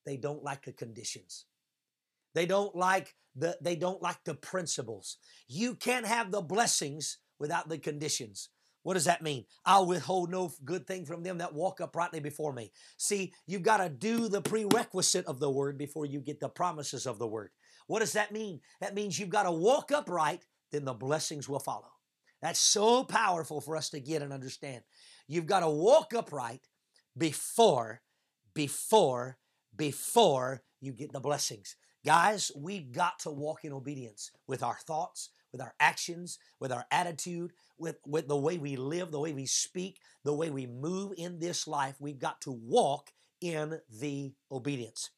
they 0.06 0.18
don't 0.18 0.44
like 0.44 0.65
the 0.65 0.72
conditions. 0.72 1.46
They 2.36 2.46
don't 2.46 2.76
like 2.76 3.15
the, 3.36 3.58
they 3.62 3.76
don't 3.76 4.02
like 4.02 4.24
the 4.24 4.36
principles. 4.36 5.18
You 5.48 5.74
can't 5.76 6.06
have 6.06 6.32
the 6.32 6.41
blessings 6.41 7.18
without 7.39 7.70
the 7.70 7.78
conditions. 7.78 8.50
What 8.84 8.94
does 8.94 9.06
that 9.06 9.24
mean? 9.24 9.46
I'll 9.65 9.88
withhold 9.88 10.30
no 10.30 10.52
good 10.63 10.86
thing 10.86 11.06
from 11.06 11.24
them 11.24 11.39
that 11.39 11.56
walk 11.56 11.82
uprightly 11.82 12.20
before 12.20 12.54
me. 12.54 12.72
See, 12.98 13.34
you've 13.48 13.63
got 13.63 13.78
to 13.78 13.89
do 13.89 14.30
the 14.30 14.44
prerequisite 14.44 15.26
of 15.26 15.39
the 15.39 15.50
word 15.50 15.76
before 15.76 16.06
you 16.06 16.20
get 16.20 16.39
the 16.39 16.50
promises 16.50 17.08
of 17.08 17.18
the 17.18 17.26
word. 17.26 17.50
What 17.88 18.00
does 18.00 18.13
that 18.13 18.32
mean? 18.32 18.62
That 18.82 18.95
means 18.95 19.19
you've 19.19 19.30
got 19.30 19.43
to 19.43 19.52
walk 19.52 19.91
upright, 19.91 20.45
then 20.71 20.86
the 20.86 20.93
blessings 20.93 21.48
will 21.48 21.60
follow. 21.60 21.91
That's 22.41 22.60
so 22.60 23.04
powerful 23.04 23.62
for 23.62 23.76
us 23.76 23.89
to 23.91 24.00
get 24.00 24.21
and 24.21 24.34
understand. 24.34 24.84
You've 25.28 25.48
got 25.48 25.62
to 25.62 25.69
walk 25.69 26.13
upright 26.13 26.67
before, 27.17 28.02
before, 28.54 29.38
before 29.76 30.63
you 30.82 30.91
get 30.91 31.12
the 31.12 31.19
blessings. 31.19 31.76
Guys, 32.06 32.52
we've 32.56 32.91
got 32.91 33.17
to 33.19 33.32
walk 33.32 33.65
in 33.65 33.74
obedience 33.74 34.32
with 34.48 34.62
our 34.62 34.78
thoughts, 34.86 35.30
with 35.52 35.60
our 35.60 35.74
actions, 35.80 36.38
with 36.60 36.71
our 36.71 36.86
attitude, 36.91 37.52
with, 37.80 37.98
with 38.06 38.28
the 38.28 38.38
way 38.38 38.58
we 38.58 38.76
live, 38.76 39.12
the 39.12 39.19
way 39.19 39.34
we 39.34 39.48
speak, 39.48 40.00
the 40.24 40.34
way 40.34 40.52
we 40.52 40.67
move 40.67 41.13
in 41.17 41.39
this 41.39 41.67
life. 41.67 41.95
We've 42.00 42.19
got 42.19 42.41
to 42.41 42.52
walk 42.52 43.12
in 43.41 43.80
the 43.89 44.34
obedience. 44.52 45.10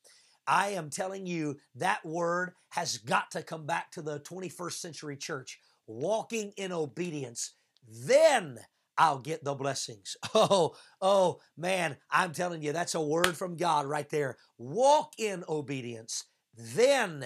I 0.48 0.70
am 0.70 0.90
telling 0.90 1.26
you 1.26 1.58
that 1.76 2.06
word 2.06 2.54
has 2.70 2.98
got 2.98 3.32
to 3.32 3.44
come 3.44 3.66
back 3.66 3.92
to 3.92 4.02
the 4.02 4.20
21st 4.22 4.74
century 4.74 5.18
church. 5.18 5.60
Walking 5.88 6.54
in 6.58 6.72
obedience, 6.72 7.54
then 7.88 8.60
I'll 8.98 9.20
get 9.20 9.44
the 9.44 9.54
blessings. 9.56 10.18
Oh, 10.34 10.76
oh, 11.02 11.40
man, 11.58 11.98
I'm 12.12 12.32
telling 12.32 12.62
you, 12.62 12.72
that's 12.74 12.96
a 12.96 13.02
word 13.02 13.36
from 13.38 13.58
God 13.58 13.86
right 13.86 14.10
there. 14.10 14.38
Walk 14.58 15.14
in 15.18 15.44
obedience, 15.50 16.26
then, 16.56 17.26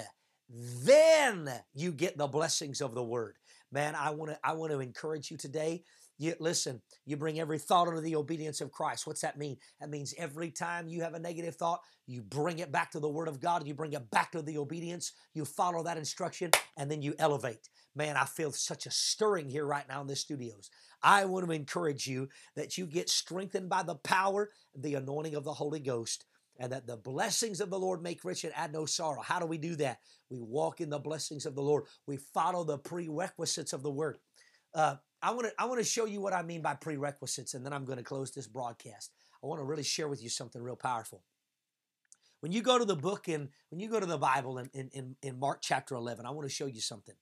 then 0.49 1.49
you 1.73 1.91
get 1.91 2.17
the 2.17 2.27
blessings 2.27 2.81
of 2.81 2.93
the 2.93 3.03
word. 3.03 3.36
Man, 3.71 3.95
I 3.95 4.12
want 4.12 4.31
to 4.31 4.39
I 4.43 4.53
want 4.53 4.71
to 4.71 4.79
encourage 4.79 5.31
you 5.31 5.38
today 5.38 5.84
you 6.21 6.36
listen, 6.39 6.81
you 7.05 7.17
bring 7.17 7.39
every 7.39 7.57
thought 7.57 7.88
under 7.88 7.99
the 7.99 8.15
obedience 8.15 8.62
of 8.62 8.71
Christ. 8.71 9.07
What's 9.07 9.21
that 9.21 9.39
mean? 9.39 9.57
That 9.79 9.89
means 9.89 10.13
every 10.17 10.51
time 10.51 10.88
you 10.88 11.01
have 11.01 11.15
a 11.15 11.19
negative 11.19 11.55
thought, 11.55 11.81
you 12.05 12.21
bring 12.21 12.60
it 12.60 12.71
back 12.71 12.91
to 12.91 12.99
the 12.99 13.10
Word 13.10 13.27
of 13.27 13.39
God, 13.39 13.65
you 13.65 13.73
bring 13.73 13.93
it 13.93 14.12
back 14.12 14.31
to 14.34 14.43
the 14.43 14.60
obedience, 14.60 15.13
you 15.34 15.45
follow 15.45 15.81
that 15.84 15.97
instruction, 15.97 16.51
and 16.77 16.91
then 16.91 17.01
you 17.01 17.15
elevate. 17.17 17.69
Man, 17.95 18.17
I 18.17 18.25
feel 18.25 18.51
such 18.51 18.86
a 18.86 18.91
stirring 18.91 19.49
here 19.49 19.65
right 19.65 19.88
now 19.89 19.99
in 20.01 20.07
the 20.07 20.15
studios. 20.15 20.69
I 21.01 21.25
want 21.25 21.47
to 21.47 21.51
encourage 21.51 22.05
you 22.05 22.29
that 22.55 22.77
you 22.77 22.86
get 22.86 23.10
strengthened 23.10 23.69
by 23.69 23.81
the 23.81 23.95
power, 23.95 24.51
the 24.75 24.95
anointing 24.95 25.34
of 25.34 25.43
the 25.43 25.53
Holy 25.53 25.79
Ghost, 25.79 26.25
and 26.60 26.71
that 26.71 26.86
the 26.86 26.97
blessings 26.97 27.62
of 27.62 27.71
the 27.71 27.79
Lord 27.79 28.03
make 28.03 28.23
rich 28.23 28.43
and 28.43 28.53
add 28.55 28.71
no 28.71 28.86
sorrow. 28.86 29.21
How 29.21 29.39
do 29.39 29.47
we 29.47 29.57
do 29.57 29.75
that? 29.77 29.97
We 30.29 30.39
walk 30.39 30.81
in 30.81 30.91
the 30.91 30.99
blessings 30.99 31.47
of 31.47 31.55
the 31.55 31.63
Lord. 31.63 31.86
We 32.05 32.17
follow 32.17 32.63
the 32.63 32.77
prerequisites 32.77 33.73
of 33.73 33.81
the 33.81 33.89
Word. 33.89 34.19
Uh, 34.75 34.97
I 35.21 35.31
want 35.31 35.47
to 35.47 35.53
I 35.60 35.65
want 35.65 35.79
to 35.79 35.86
show 35.86 36.05
you 36.05 36.21
what 36.21 36.34
I 36.34 36.41
mean 36.41 36.62
by 36.62 36.73
prerequisites, 36.73 37.53
and 37.53 37.65
then 37.65 37.73
I'm 37.73 37.86
going 37.86 37.97
to 37.97 38.03
close 38.03 38.31
this 38.31 38.47
broadcast. 38.47 39.12
I 39.43 39.47
want 39.47 39.60
to 39.60 39.65
really 39.65 39.84
share 39.84 40.07
with 40.07 40.21
you 40.21 40.29
something 40.29 40.62
real 40.62 40.75
powerful. 40.75 41.23
When 42.41 42.51
you 42.51 42.62
go 42.62 42.79
to 42.79 42.86
the 42.86 42.95
book 42.95 43.27
and 43.27 43.49
when 43.69 43.79
you 43.79 43.88
go 43.88 43.99
to 43.99 44.05
the 44.05 44.17
Bible 44.17 44.57
in, 44.57 44.89
in, 44.93 45.15
in 45.21 45.39
Mark 45.39 45.60
chapter 45.62 45.93
11, 45.93 46.25
I 46.25 46.31
want 46.31 46.47
to 46.47 46.53
show 46.53 46.65
you 46.65 46.81
something. 46.81 47.13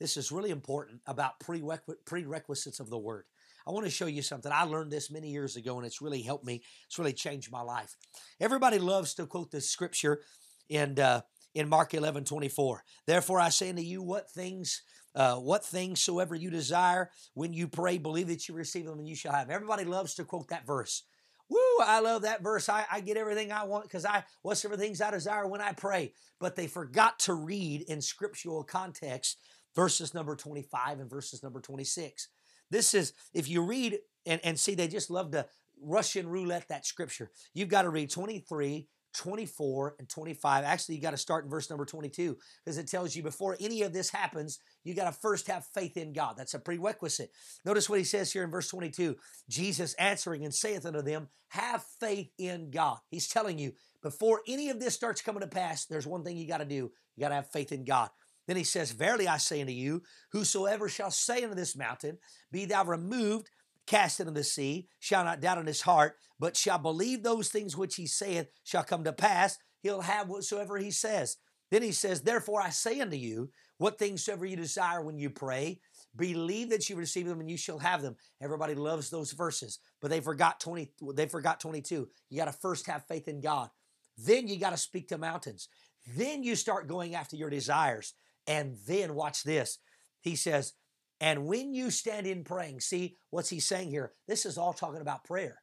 This 0.00 0.16
is 0.16 0.32
really 0.32 0.50
important 0.50 1.00
about 1.06 1.40
prerequisites 1.40 2.80
of 2.80 2.88
the 2.88 2.98
word. 2.98 3.24
I 3.66 3.70
want 3.70 3.84
to 3.84 3.90
show 3.90 4.06
you 4.06 4.22
something. 4.22 4.50
I 4.50 4.64
learned 4.64 4.90
this 4.90 5.10
many 5.10 5.28
years 5.28 5.56
ago 5.56 5.76
and 5.76 5.86
it's 5.86 6.00
really 6.00 6.22
helped 6.22 6.44
me. 6.44 6.62
It's 6.86 6.98
really 6.98 7.12
changed 7.12 7.52
my 7.52 7.60
life. 7.60 7.96
Everybody 8.40 8.78
loves 8.78 9.14
to 9.14 9.26
quote 9.26 9.50
this 9.50 9.70
scripture 9.70 10.22
in, 10.68 10.98
uh, 10.98 11.20
in 11.54 11.68
Mark 11.68 11.94
11 11.94 12.24
24. 12.24 12.82
Therefore, 13.06 13.40
I 13.40 13.50
say 13.50 13.68
unto 13.68 13.82
you, 13.82 14.02
what 14.02 14.30
things. 14.30 14.82
Uh, 15.14 15.36
what 15.36 15.64
things 15.64 16.00
soever 16.00 16.34
you 16.34 16.50
desire 16.50 17.10
when 17.34 17.52
you 17.52 17.68
pray, 17.68 17.98
believe 17.98 18.28
that 18.28 18.48
you 18.48 18.54
receive 18.54 18.86
them 18.86 18.98
and 18.98 19.08
you 19.08 19.14
shall 19.14 19.32
have. 19.32 19.50
Everybody 19.50 19.84
loves 19.84 20.14
to 20.14 20.24
quote 20.24 20.48
that 20.48 20.66
verse. 20.66 21.04
Woo, 21.50 21.58
I 21.84 22.00
love 22.00 22.22
that 22.22 22.42
verse. 22.42 22.70
I, 22.70 22.86
I 22.90 23.00
get 23.00 23.18
everything 23.18 23.52
I 23.52 23.64
want 23.64 23.84
because 23.84 24.06
I 24.06 24.24
whatsoever 24.40 24.78
things 24.78 25.02
I 25.02 25.10
desire 25.10 25.46
when 25.46 25.60
I 25.60 25.72
pray. 25.72 26.14
But 26.40 26.56
they 26.56 26.66
forgot 26.66 27.18
to 27.20 27.34
read 27.34 27.82
in 27.82 28.00
scriptural 28.00 28.64
context 28.64 29.38
verses 29.74 30.14
number 30.14 30.34
25 30.34 31.00
and 31.00 31.10
verses 31.10 31.42
number 31.42 31.60
26. 31.60 32.28
This 32.70 32.94
is, 32.94 33.12
if 33.34 33.50
you 33.50 33.62
read 33.62 33.98
and, 34.24 34.40
and 34.44 34.58
see, 34.58 34.74
they 34.74 34.88
just 34.88 35.10
love 35.10 35.30
to 35.32 35.46
Russian 35.80 36.28
roulette 36.28 36.68
that 36.68 36.86
scripture. 36.86 37.30
You've 37.52 37.68
got 37.68 37.82
to 37.82 37.90
read 37.90 38.10
23, 38.10 38.88
24, 39.14 39.96
and 39.98 40.08
25. 40.08 40.64
Actually, 40.64 40.96
you 40.96 41.02
got 41.02 41.10
to 41.10 41.16
start 41.16 41.44
in 41.44 41.50
verse 41.50 41.68
number 41.68 41.84
22 41.84 42.36
because 42.64 42.78
it 42.78 42.88
tells 42.88 43.14
you 43.14 43.22
before 43.22 43.56
any 43.60 43.82
of 43.82 43.92
this 43.92 44.10
happens, 44.10 44.58
you 44.84 44.94
got 44.94 45.12
to 45.12 45.20
first 45.20 45.46
have 45.48 45.64
faith 45.74 45.96
in 45.96 46.12
God. 46.12 46.36
That's 46.36 46.54
a 46.54 46.58
prerequisite. 46.58 47.30
Notice 47.64 47.88
what 47.88 47.98
he 47.98 48.04
says 48.04 48.32
here 48.32 48.44
in 48.44 48.50
verse 48.50 48.68
22 48.68 49.16
Jesus 49.48 49.94
answering 49.94 50.44
and 50.44 50.54
saith 50.54 50.86
unto 50.86 51.02
them, 51.02 51.28
Have 51.48 51.84
faith 52.00 52.30
in 52.38 52.70
God. 52.70 52.98
He's 53.10 53.28
telling 53.28 53.58
you, 53.58 53.72
before 54.02 54.42
any 54.48 54.70
of 54.70 54.80
this 54.80 54.94
starts 54.94 55.22
coming 55.22 55.42
to 55.42 55.46
pass, 55.46 55.86
there's 55.86 56.06
one 56.06 56.24
thing 56.24 56.36
you 56.36 56.48
got 56.48 56.58
to 56.58 56.64
do. 56.64 56.90
You 57.16 57.20
got 57.20 57.28
to 57.28 57.36
have 57.36 57.50
faith 57.50 57.72
in 57.72 57.84
God. 57.84 58.10
Then 58.46 58.56
he 58.56 58.64
says, 58.64 58.90
Verily 58.90 59.28
I 59.28 59.36
say 59.36 59.60
unto 59.60 59.72
you, 59.72 60.02
whosoever 60.32 60.88
shall 60.88 61.10
say 61.10 61.44
unto 61.44 61.54
this 61.54 61.76
mountain, 61.76 62.18
Be 62.50 62.64
thou 62.64 62.84
removed, 62.84 63.50
cast 63.86 64.20
into 64.20 64.32
the 64.32 64.44
sea, 64.44 64.88
shall 64.98 65.24
not 65.24 65.40
doubt 65.40 65.58
in 65.58 65.66
his 65.66 65.82
heart, 65.82 66.16
but 66.38 66.56
shall 66.56 66.78
believe 66.78 67.22
those 67.22 67.48
things 67.48 67.76
which 67.76 67.96
he 67.96 68.06
saith 68.06 68.48
shall 68.64 68.84
come 68.84 69.04
to 69.04 69.12
pass, 69.12 69.58
he'll 69.82 70.02
have 70.02 70.28
whatsoever 70.28 70.78
he 70.78 70.90
says. 70.90 71.36
Then 71.70 71.82
he 71.82 71.92
says, 71.92 72.20
Therefore 72.20 72.60
I 72.60 72.70
say 72.70 73.00
unto 73.00 73.16
you, 73.16 73.50
what 73.78 73.98
things 73.98 74.24
soever 74.24 74.44
you 74.44 74.56
desire 74.56 75.00
when 75.02 75.18
you 75.18 75.30
pray, 75.30 75.80
believe 76.14 76.70
that 76.70 76.88
you 76.88 76.96
receive 76.96 77.26
them 77.26 77.40
and 77.40 77.50
you 77.50 77.56
shall 77.56 77.78
have 77.78 78.02
them. 78.02 78.16
Everybody 78.40 78.74
loves 78.74 79.08
those 79.10 79.32
verses, 79.32 79.78
but 80.00 80.10
they 80.10 80.20
forgot 80.20 80.60
20, 80.60 80.92
they 81.14 81.26
forgot 81.26 81.60
22. 81.60 82.08
You 82.28 82.36
got 82.36 82.44
to 82.44 82.52
first 82.52 82.86
have 82.86 83.06
faith 83.06 83.26
in 83.26 83.40
God. 83.40 83.70
Then 84.18 84.46
you 84.48 84.58
got 84.58 84.70
to 84.70 84.76
speak 84.76 85.08
to 85.08 85.18
mountains. 85.18 85.68
Then 86.16 86.42
you 86.42 86.56
start 86.56 86.88
going 86.88 87.14
after 87.14 87.36
your 87.36 87.50
desires. 87.50 88.14
And 88.46 88.76
then 88.86 89.14
watch 89.14 89.42
this. 89.42 89.78
He 90.20 90.36
says, 90.36 90.74
and 91.22 91.46
when 91.46 91.72
you 91.72 91.92
stand 91.92 92.26
in 92.26 92.42
praying, 92.42 92.80
see 92.80 93.16
what's 93.30 93.48
he 93.48 93.60
saying 93.60 93.90
here? 93.90 94.12
This 94.26 94.44
is 94.44 94.58
all 94.58 94.72
talking 94.72 95.00
about 95.00 95.22
prayer. 95.22 95.62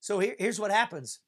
So 0.00 0.18
here, 0.18 0.36
here's 0.38 0.60
what 0.60 0.70
happens. 0.70 1.20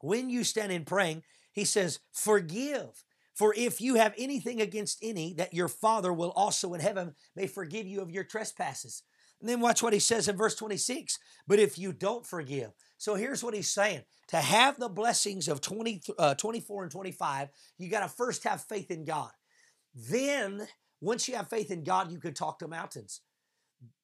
When 0.00 0.30
you 0.30 0.42
stand 0.42 0.72
in 0.72 0.86
praying, 0.86 1.22
he 1.52 1.66
says, 1.66 2.00
forgive. 2.12 3.04
For 3.34 3.52
if 3.54 3.78
you 3.78 3.96
have 3.96 4.14
anything 4.16 4.62
against 4.62 4.98
any, 5.02 5.34
that 5.34 5.52
your 5.52 5.68
Father 5.68 6.14
will 6.14 6.30
also 6.30 6.72
in 6.72 6.80
heaven 6.80 7.14
may 7.36 7.46
forgive 7.46 7.86
you 7.86 8.00
of 8.00 8.10
your 8.10 8.24
trespasses. 8.24 9.02
And 9.38 9.50
then 9.50 9.60
watch 9.60 9.82
what 9.82 9.92
he 9.92 9.98
says 9.98 10.26
in 10.26 10.38
verse 10.38 10.54
26. 10.54 11.18
But 11.46 11.58
if 11.58 11.78
you 11.78 11.92
don't 11.92 12.24
forgive, 12.24 12.70
so 12.96 13.16
here's 13.16 13.44
what 13.44 13.52
he's 13.52 13.70
saying 13.70 14.00
to 14.28 14.38
have 14.38 14.78
the 14.78 14.88
blessings 14.88 15.46
of 15.46 15.60
20, 15.60 16.00
uh, 16.18 16.34
24 16.36 16.84
and 16.84 16.92
25, 16.92 17.48
you 17.76 17.90
got 17.90 18.00
to 18.00 18.08
first 18.08 18.44
have 18.44 18.62
faith 18.62 18.90
in 18.90 19.04
God. 19.04 19.30
Then, 19.94 20.66
once 21.04 21.28
you 21.28 21.36
have 21.36 21.48
faith 21.48 21.70
in 21.70 21.84
God, 21.84 22.10
you 22.10 22.18
can 22.18 22.34
talk 22.34 22.58
to 22.58 22.68
mountains. 22.68 23.20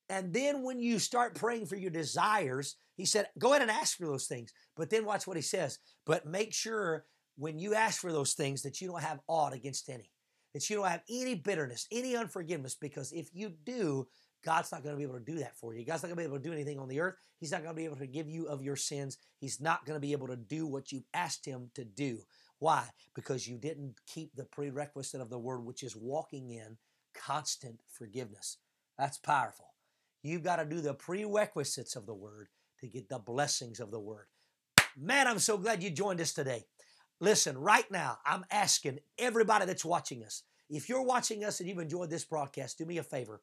And 0.09 0.33
then 0.33 0.63
when 0.63 0.81
you 0.81 0.99
start 0.99 1.35
praying 1.35 1.67
for 1.67 1.77
your 1.77 1.91
desires, 1.91 2.77
he 2.97 3.07
said, 3.07 3.29
go 3.39 3.51
ahead 3.51 3.63
and 3.63 3.71
ask 3.71 3.97
for 3.97 4.07
those 4.07 4.27
things. 4.27 4.53
But 4.77 4.91
then 4.91 5.05
watch 5.05 5.27
what 5.27 5.37
he 5.37 5.43
says. 5.43 5.79
But 6.05 6.27
make 6.27 6.53
sure 6.53 7.05
when 7.37 7.59
you 7.59 7.75
ask 7.75 8.01
for 8.01 8.13
those 8.13 8.35
things 8.35 8.63
that 8.63 8.81
you 8.81 8.89
don't 8.89 9.03
have 9.03 9.21
aught 9.29 9.55
against 9.55 9.89
any, 9.89 10.11
that 10.53 10.69
you 10.69 10.77
don't 10.77 10.89
have 10.89 11.05
any 11.09 11.37
bitterness, 11.37 11.87
any 11.93 12.17
unforgiveness, 12.17 12.75
because 12.75 13.13
if 13.13 13.31
you 13.33 13.53
do, 13.65 14.07
God's 14.45 14.73
not 14.73 14.83
going 14.83 14.95
to 14.95 14.99
be 14.99 15.05
able 15.05 15.19
to 15.19 15.25
do 15.25 15.39
that 15.39 15.57
for 15.57 15.75
you. 15.75 15.85
God's 15.85 16.03
not 16.03 16.09
going 16.09 16.17
to 16.17 16.23
be 16.23 16.29
able 16.29 16.39
to 16.39 16.49
do 16.49 16.53
anything 16.53 16.79
on 16.79 16.89
the 16.89 17.01
earth. 17.01 17.15
He's 17.39 17.53
not 17.53 17.63
going 17.63 17.75
to 17.75 17.81
be 17.81 17.85
able 17.85 17.97
to 17.97 18.07
give 18.07 18.29
you 18.29 18.47
of 18.47 18.63
your 18.63 18.77
sins. 18.77 19.17
He's 19.39 19.61
not 19.61 19.87
going 19.87 19.97
to 19.97 20.01
be 20.01 20.13
able 20.13 20.29
to 20.29 20.37
do 20.37 20.67
what 20.67 20.93
you've 20.93 21.07
asked 21.15 21.47
Him 21.47 21.71
to 21.75 21.85
do. 21.85 22.19
Why? 22.59 22.85
Because 23.15 23.47
you 23.47 23.59
didn't 23.59 23.95
keep 24.07 24.35
the 24.35 24.45
prerequisite 24.45 25.21
of 25.21 25.31
the 25.31 25.39
word, 25.39 25.65
which 25.65 25.83
is 25.83 25.97
walking 25.97 26.51
in 26.51 26.77
constant 27.15 27.81
forgiveness. 27.89 28.59
That's 28.99 29.19
powerful. 29.19 29.67
You've 30.23 30.45
got 30.45 30.57
to 30.57 30.65
do 30.65 30.81
the 30.81 30.95
prerequisites 30.95 31.97
of 31.97 32.07
the 32.07 32.15
word 32.15 32.49
to 32.81 32.87
get 32.87 33.09
the 33.09 33.19
blessings 33.19 33.81
of 33.81 33.91
the 33.91 34.01
word. 34.01 34.27
Man, 34.97 35.27
I'm 35.27 35.39
so 35.39 35.57
glad 35.57 35.83
you 35.83 35.91
joined 35.91 36.21
us 36.21 36.33
today. 36.33 36.65
Listen, 37.21 37.57
right 37.57 37.91
now, 37.91 38.19
I'm 38.25 38.45
asking 38.51 38.99
everybody 39.19 39.67
that's 39.67 39.85
watching 39.85 40.25
us, 40.25 40.43
if 40.71 40.89
you're 40.89 41.03
watching 41.03 41.45
us 41.45 41.59
and 41.59 41.69
you've 41.69 41.79
enjoyed 41.79 42.11
this 42.11 42.25
broadcast, 42.25 42.79
do 42.79 42.87
me 42.87 42.99
a 42.99 43.03
favor. 43.03 43.43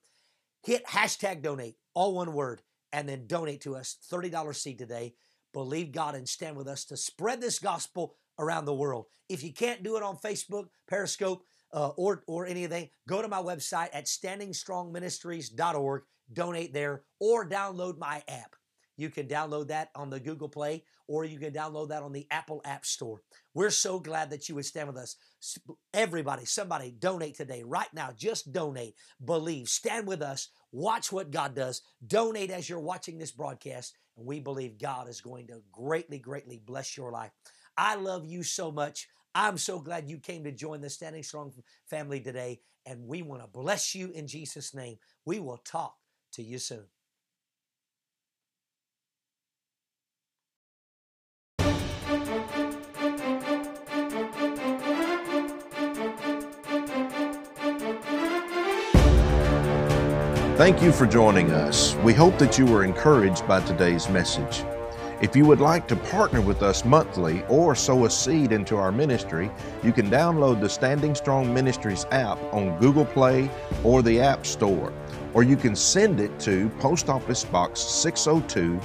Hit 0.64 0.86
hashtag 0.86 1.42
donate, 1.42 1.76
all 1.94 2.16
one 2.16 2.34
word, 2.34 2.62
and 2.94 3.08
then 3.08 3.28
donate 3.28 3.62
to 3.62 3.76
us. 3.76 3.98
$30 4.12 4.56
seed 4.56 4.80
today. 4.80 5.14
Believe 5.54 5.92
God 5.92 6.16
and 6.16 6.28
stand 6.28 6.56
with 6.56 6.68
us 6.68 6.86
to 6.86 6.98
spread 6.98 7.42
this 7.42 7.60
gospel 7.60 8.16
around 8.40 8.66
the 8.66 8.74
world. 8.74 9.06
If 9.28 9.44
you 9.44 9.52
can't 9.52 9.84
do 9.84 9.98
it 9.98 10.04
on 10.04 10.18
Facebook, 10.18 10.68
Periscope, 10.88 11.44
uh, 11.74 11.90
or, 11.98 12.24
or 12.28 12.46
anything, 12.46 12.90
go 13.08 13.22
to 13.22 13.28
my 13.28 13.42
website 13.42 13.90
at 13.94 14.06
standingstrongministries.org, 14.06 16.02
donate 16.34 16.74
there, 16.74 17.04
or 17.20 17.48
download 17.48 17.98
my 17.98 18.24
app. 18.28 18.56
You 18.98 19.10
can 19.10 19.28
download 19.28 19.68
that 19.68 19.90
on 19.96 20.10
the 20.10 20.20
Google 20.20 20.50
Play 20.50 20.84
or 21.08 21.24
you 21.24 21.40
can 21.40 21.54
download 21.54 21.90
that 21.90 22.04
on 22.04 22.12
the 22.12 22.28
Apple 22.32 22.62
App 22.66 22.86
Store. 22.86 23.22
We're 23.54 23.70
so 23.70 24.00
glad 24.00 24.30
that 24.30 24.50
you 24.50 24.56
would 24.56 24.66
stand 24.66 24.88
with 24.88 24.98
us. 24.98 25.16
Everybody, 25.94 26.46
somebody, 26.46 26.92
donate 26.92 27.36
today, 27.36 27.64
right 27.66 27.92
now. 27.94 28.10
Just 28.16 28.52
donate. 28.52 28.96
Believe. 29.24 29.70
Stand 29.70 30.08
with 30.08 30.22
us. 30.22 30.50
Watch 30.72 31.12
what 31.12 31.32
God 31.32 31.56
does. 31.56 31.82
Donate 32.06 32.52
as 32.52 32.68
you're 32.70 32.80
watching 32.80 33.18
this 33.18 33.32
broadcast. 33.32 33.96
And 34.18 34.26
we 34.26 34.40
believe 34.40 34.78
God 34.78 35.08
is 35.08 35.22
going 35.22 35.48
to 35.48 35.62
greatly, 35.72 36.20
greatly 36.20 36.62
bless 36.66 36.98
your 36.98 37.12
life. 37.12 37.32
I 37.78 37.96
love 37.96 38.26
you 38.26 38.44
so 38.44 38.72
much. 38.72 39.08
I'm 39.36 39.58
so 39.58 39.80
glad 39.80 40.10
you 40.10 40.18
came 40.18 40.44
to 40.46 40.52
join 40.52 40.82
the 40.82 40.90
Standing 40.90 41.24
Strong 41.24 41.54
family 41.90 42.20
today, 42.20 42.60
and 42.86 43.08
we 43.08 43.22
want 43.22 43.42
to 43.42 43.48
bless 43.48 43.94
you 43.94 44.12
in 44.12 44.28
Jesus' 44.28 44.74
name. 44.74 44.98
We 45.26 45.40
will 45.40 45.58
talk 45.58 45.96
to 46.34 46.44
you 46.44 46.60
soon. 46.60 46.86
Thank 60.58 60.82
you 60.82 60.92
for 60.92 61.06
joining 61.06 61.52
us. 61.52 61.94
We 61.98 62.14
hope 62.14 62.40
that 62.40 62.58
you 62.58 62.66
were 62.66 62.84
encouraged 62.84 63.48
by 63.48 63.62
today's 63.62 64.10
message. 64.10 64.64
If 65.20 65.36
you 65.36 65.48
would 65.48 65.60
like 65.60 65.88
to 65.88 65.96
partner 65.96 66.42
with 66.42 66.62
us 66.62 66.86
monthly 66.86 67.44
or 67.50 67.74
sow 67.74 68.06
a 68.06 68.10
seed 68.10 68.52
into 68.52 68.78
our 68.78 68.92
ministry, 68.92 69.50
you 69.84 69.92
can 69.92 70.12
download 70.12 70.62
the 70.62 70.70
Standing 70.70 71.16
Strong 71.16 71.52
Ministries 71.52 72.06
app 72.12 72.38
on 72.54 72.78
Google 72.78 73.06
Play 73.06 73.50
or 73.84 74.04
the 74.04 74.22
App 74.22 74.46
Store, 74.46 74.94
or 75.34 75.42
you 75.42 75.58
can 75.58 75.76
send 75.76 76.20
it 76.20 76.40
to 76.42 76.70
Post 76.80 77.10
Office 77.10 77.44
Box 77.44 77.80
602, 77.80 78.80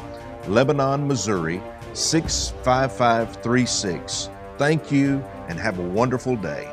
Lebanon, 0.50 1.06
Missouri 1.06 1.60
65536. 1.92 4.30
Thank 4.56 4.90
you 4.90 5.22
and 5.48 5.58
have 5.58 5.80
a 5.80 5.82
wonderful 5.82 6.36
day. 6.36 6.71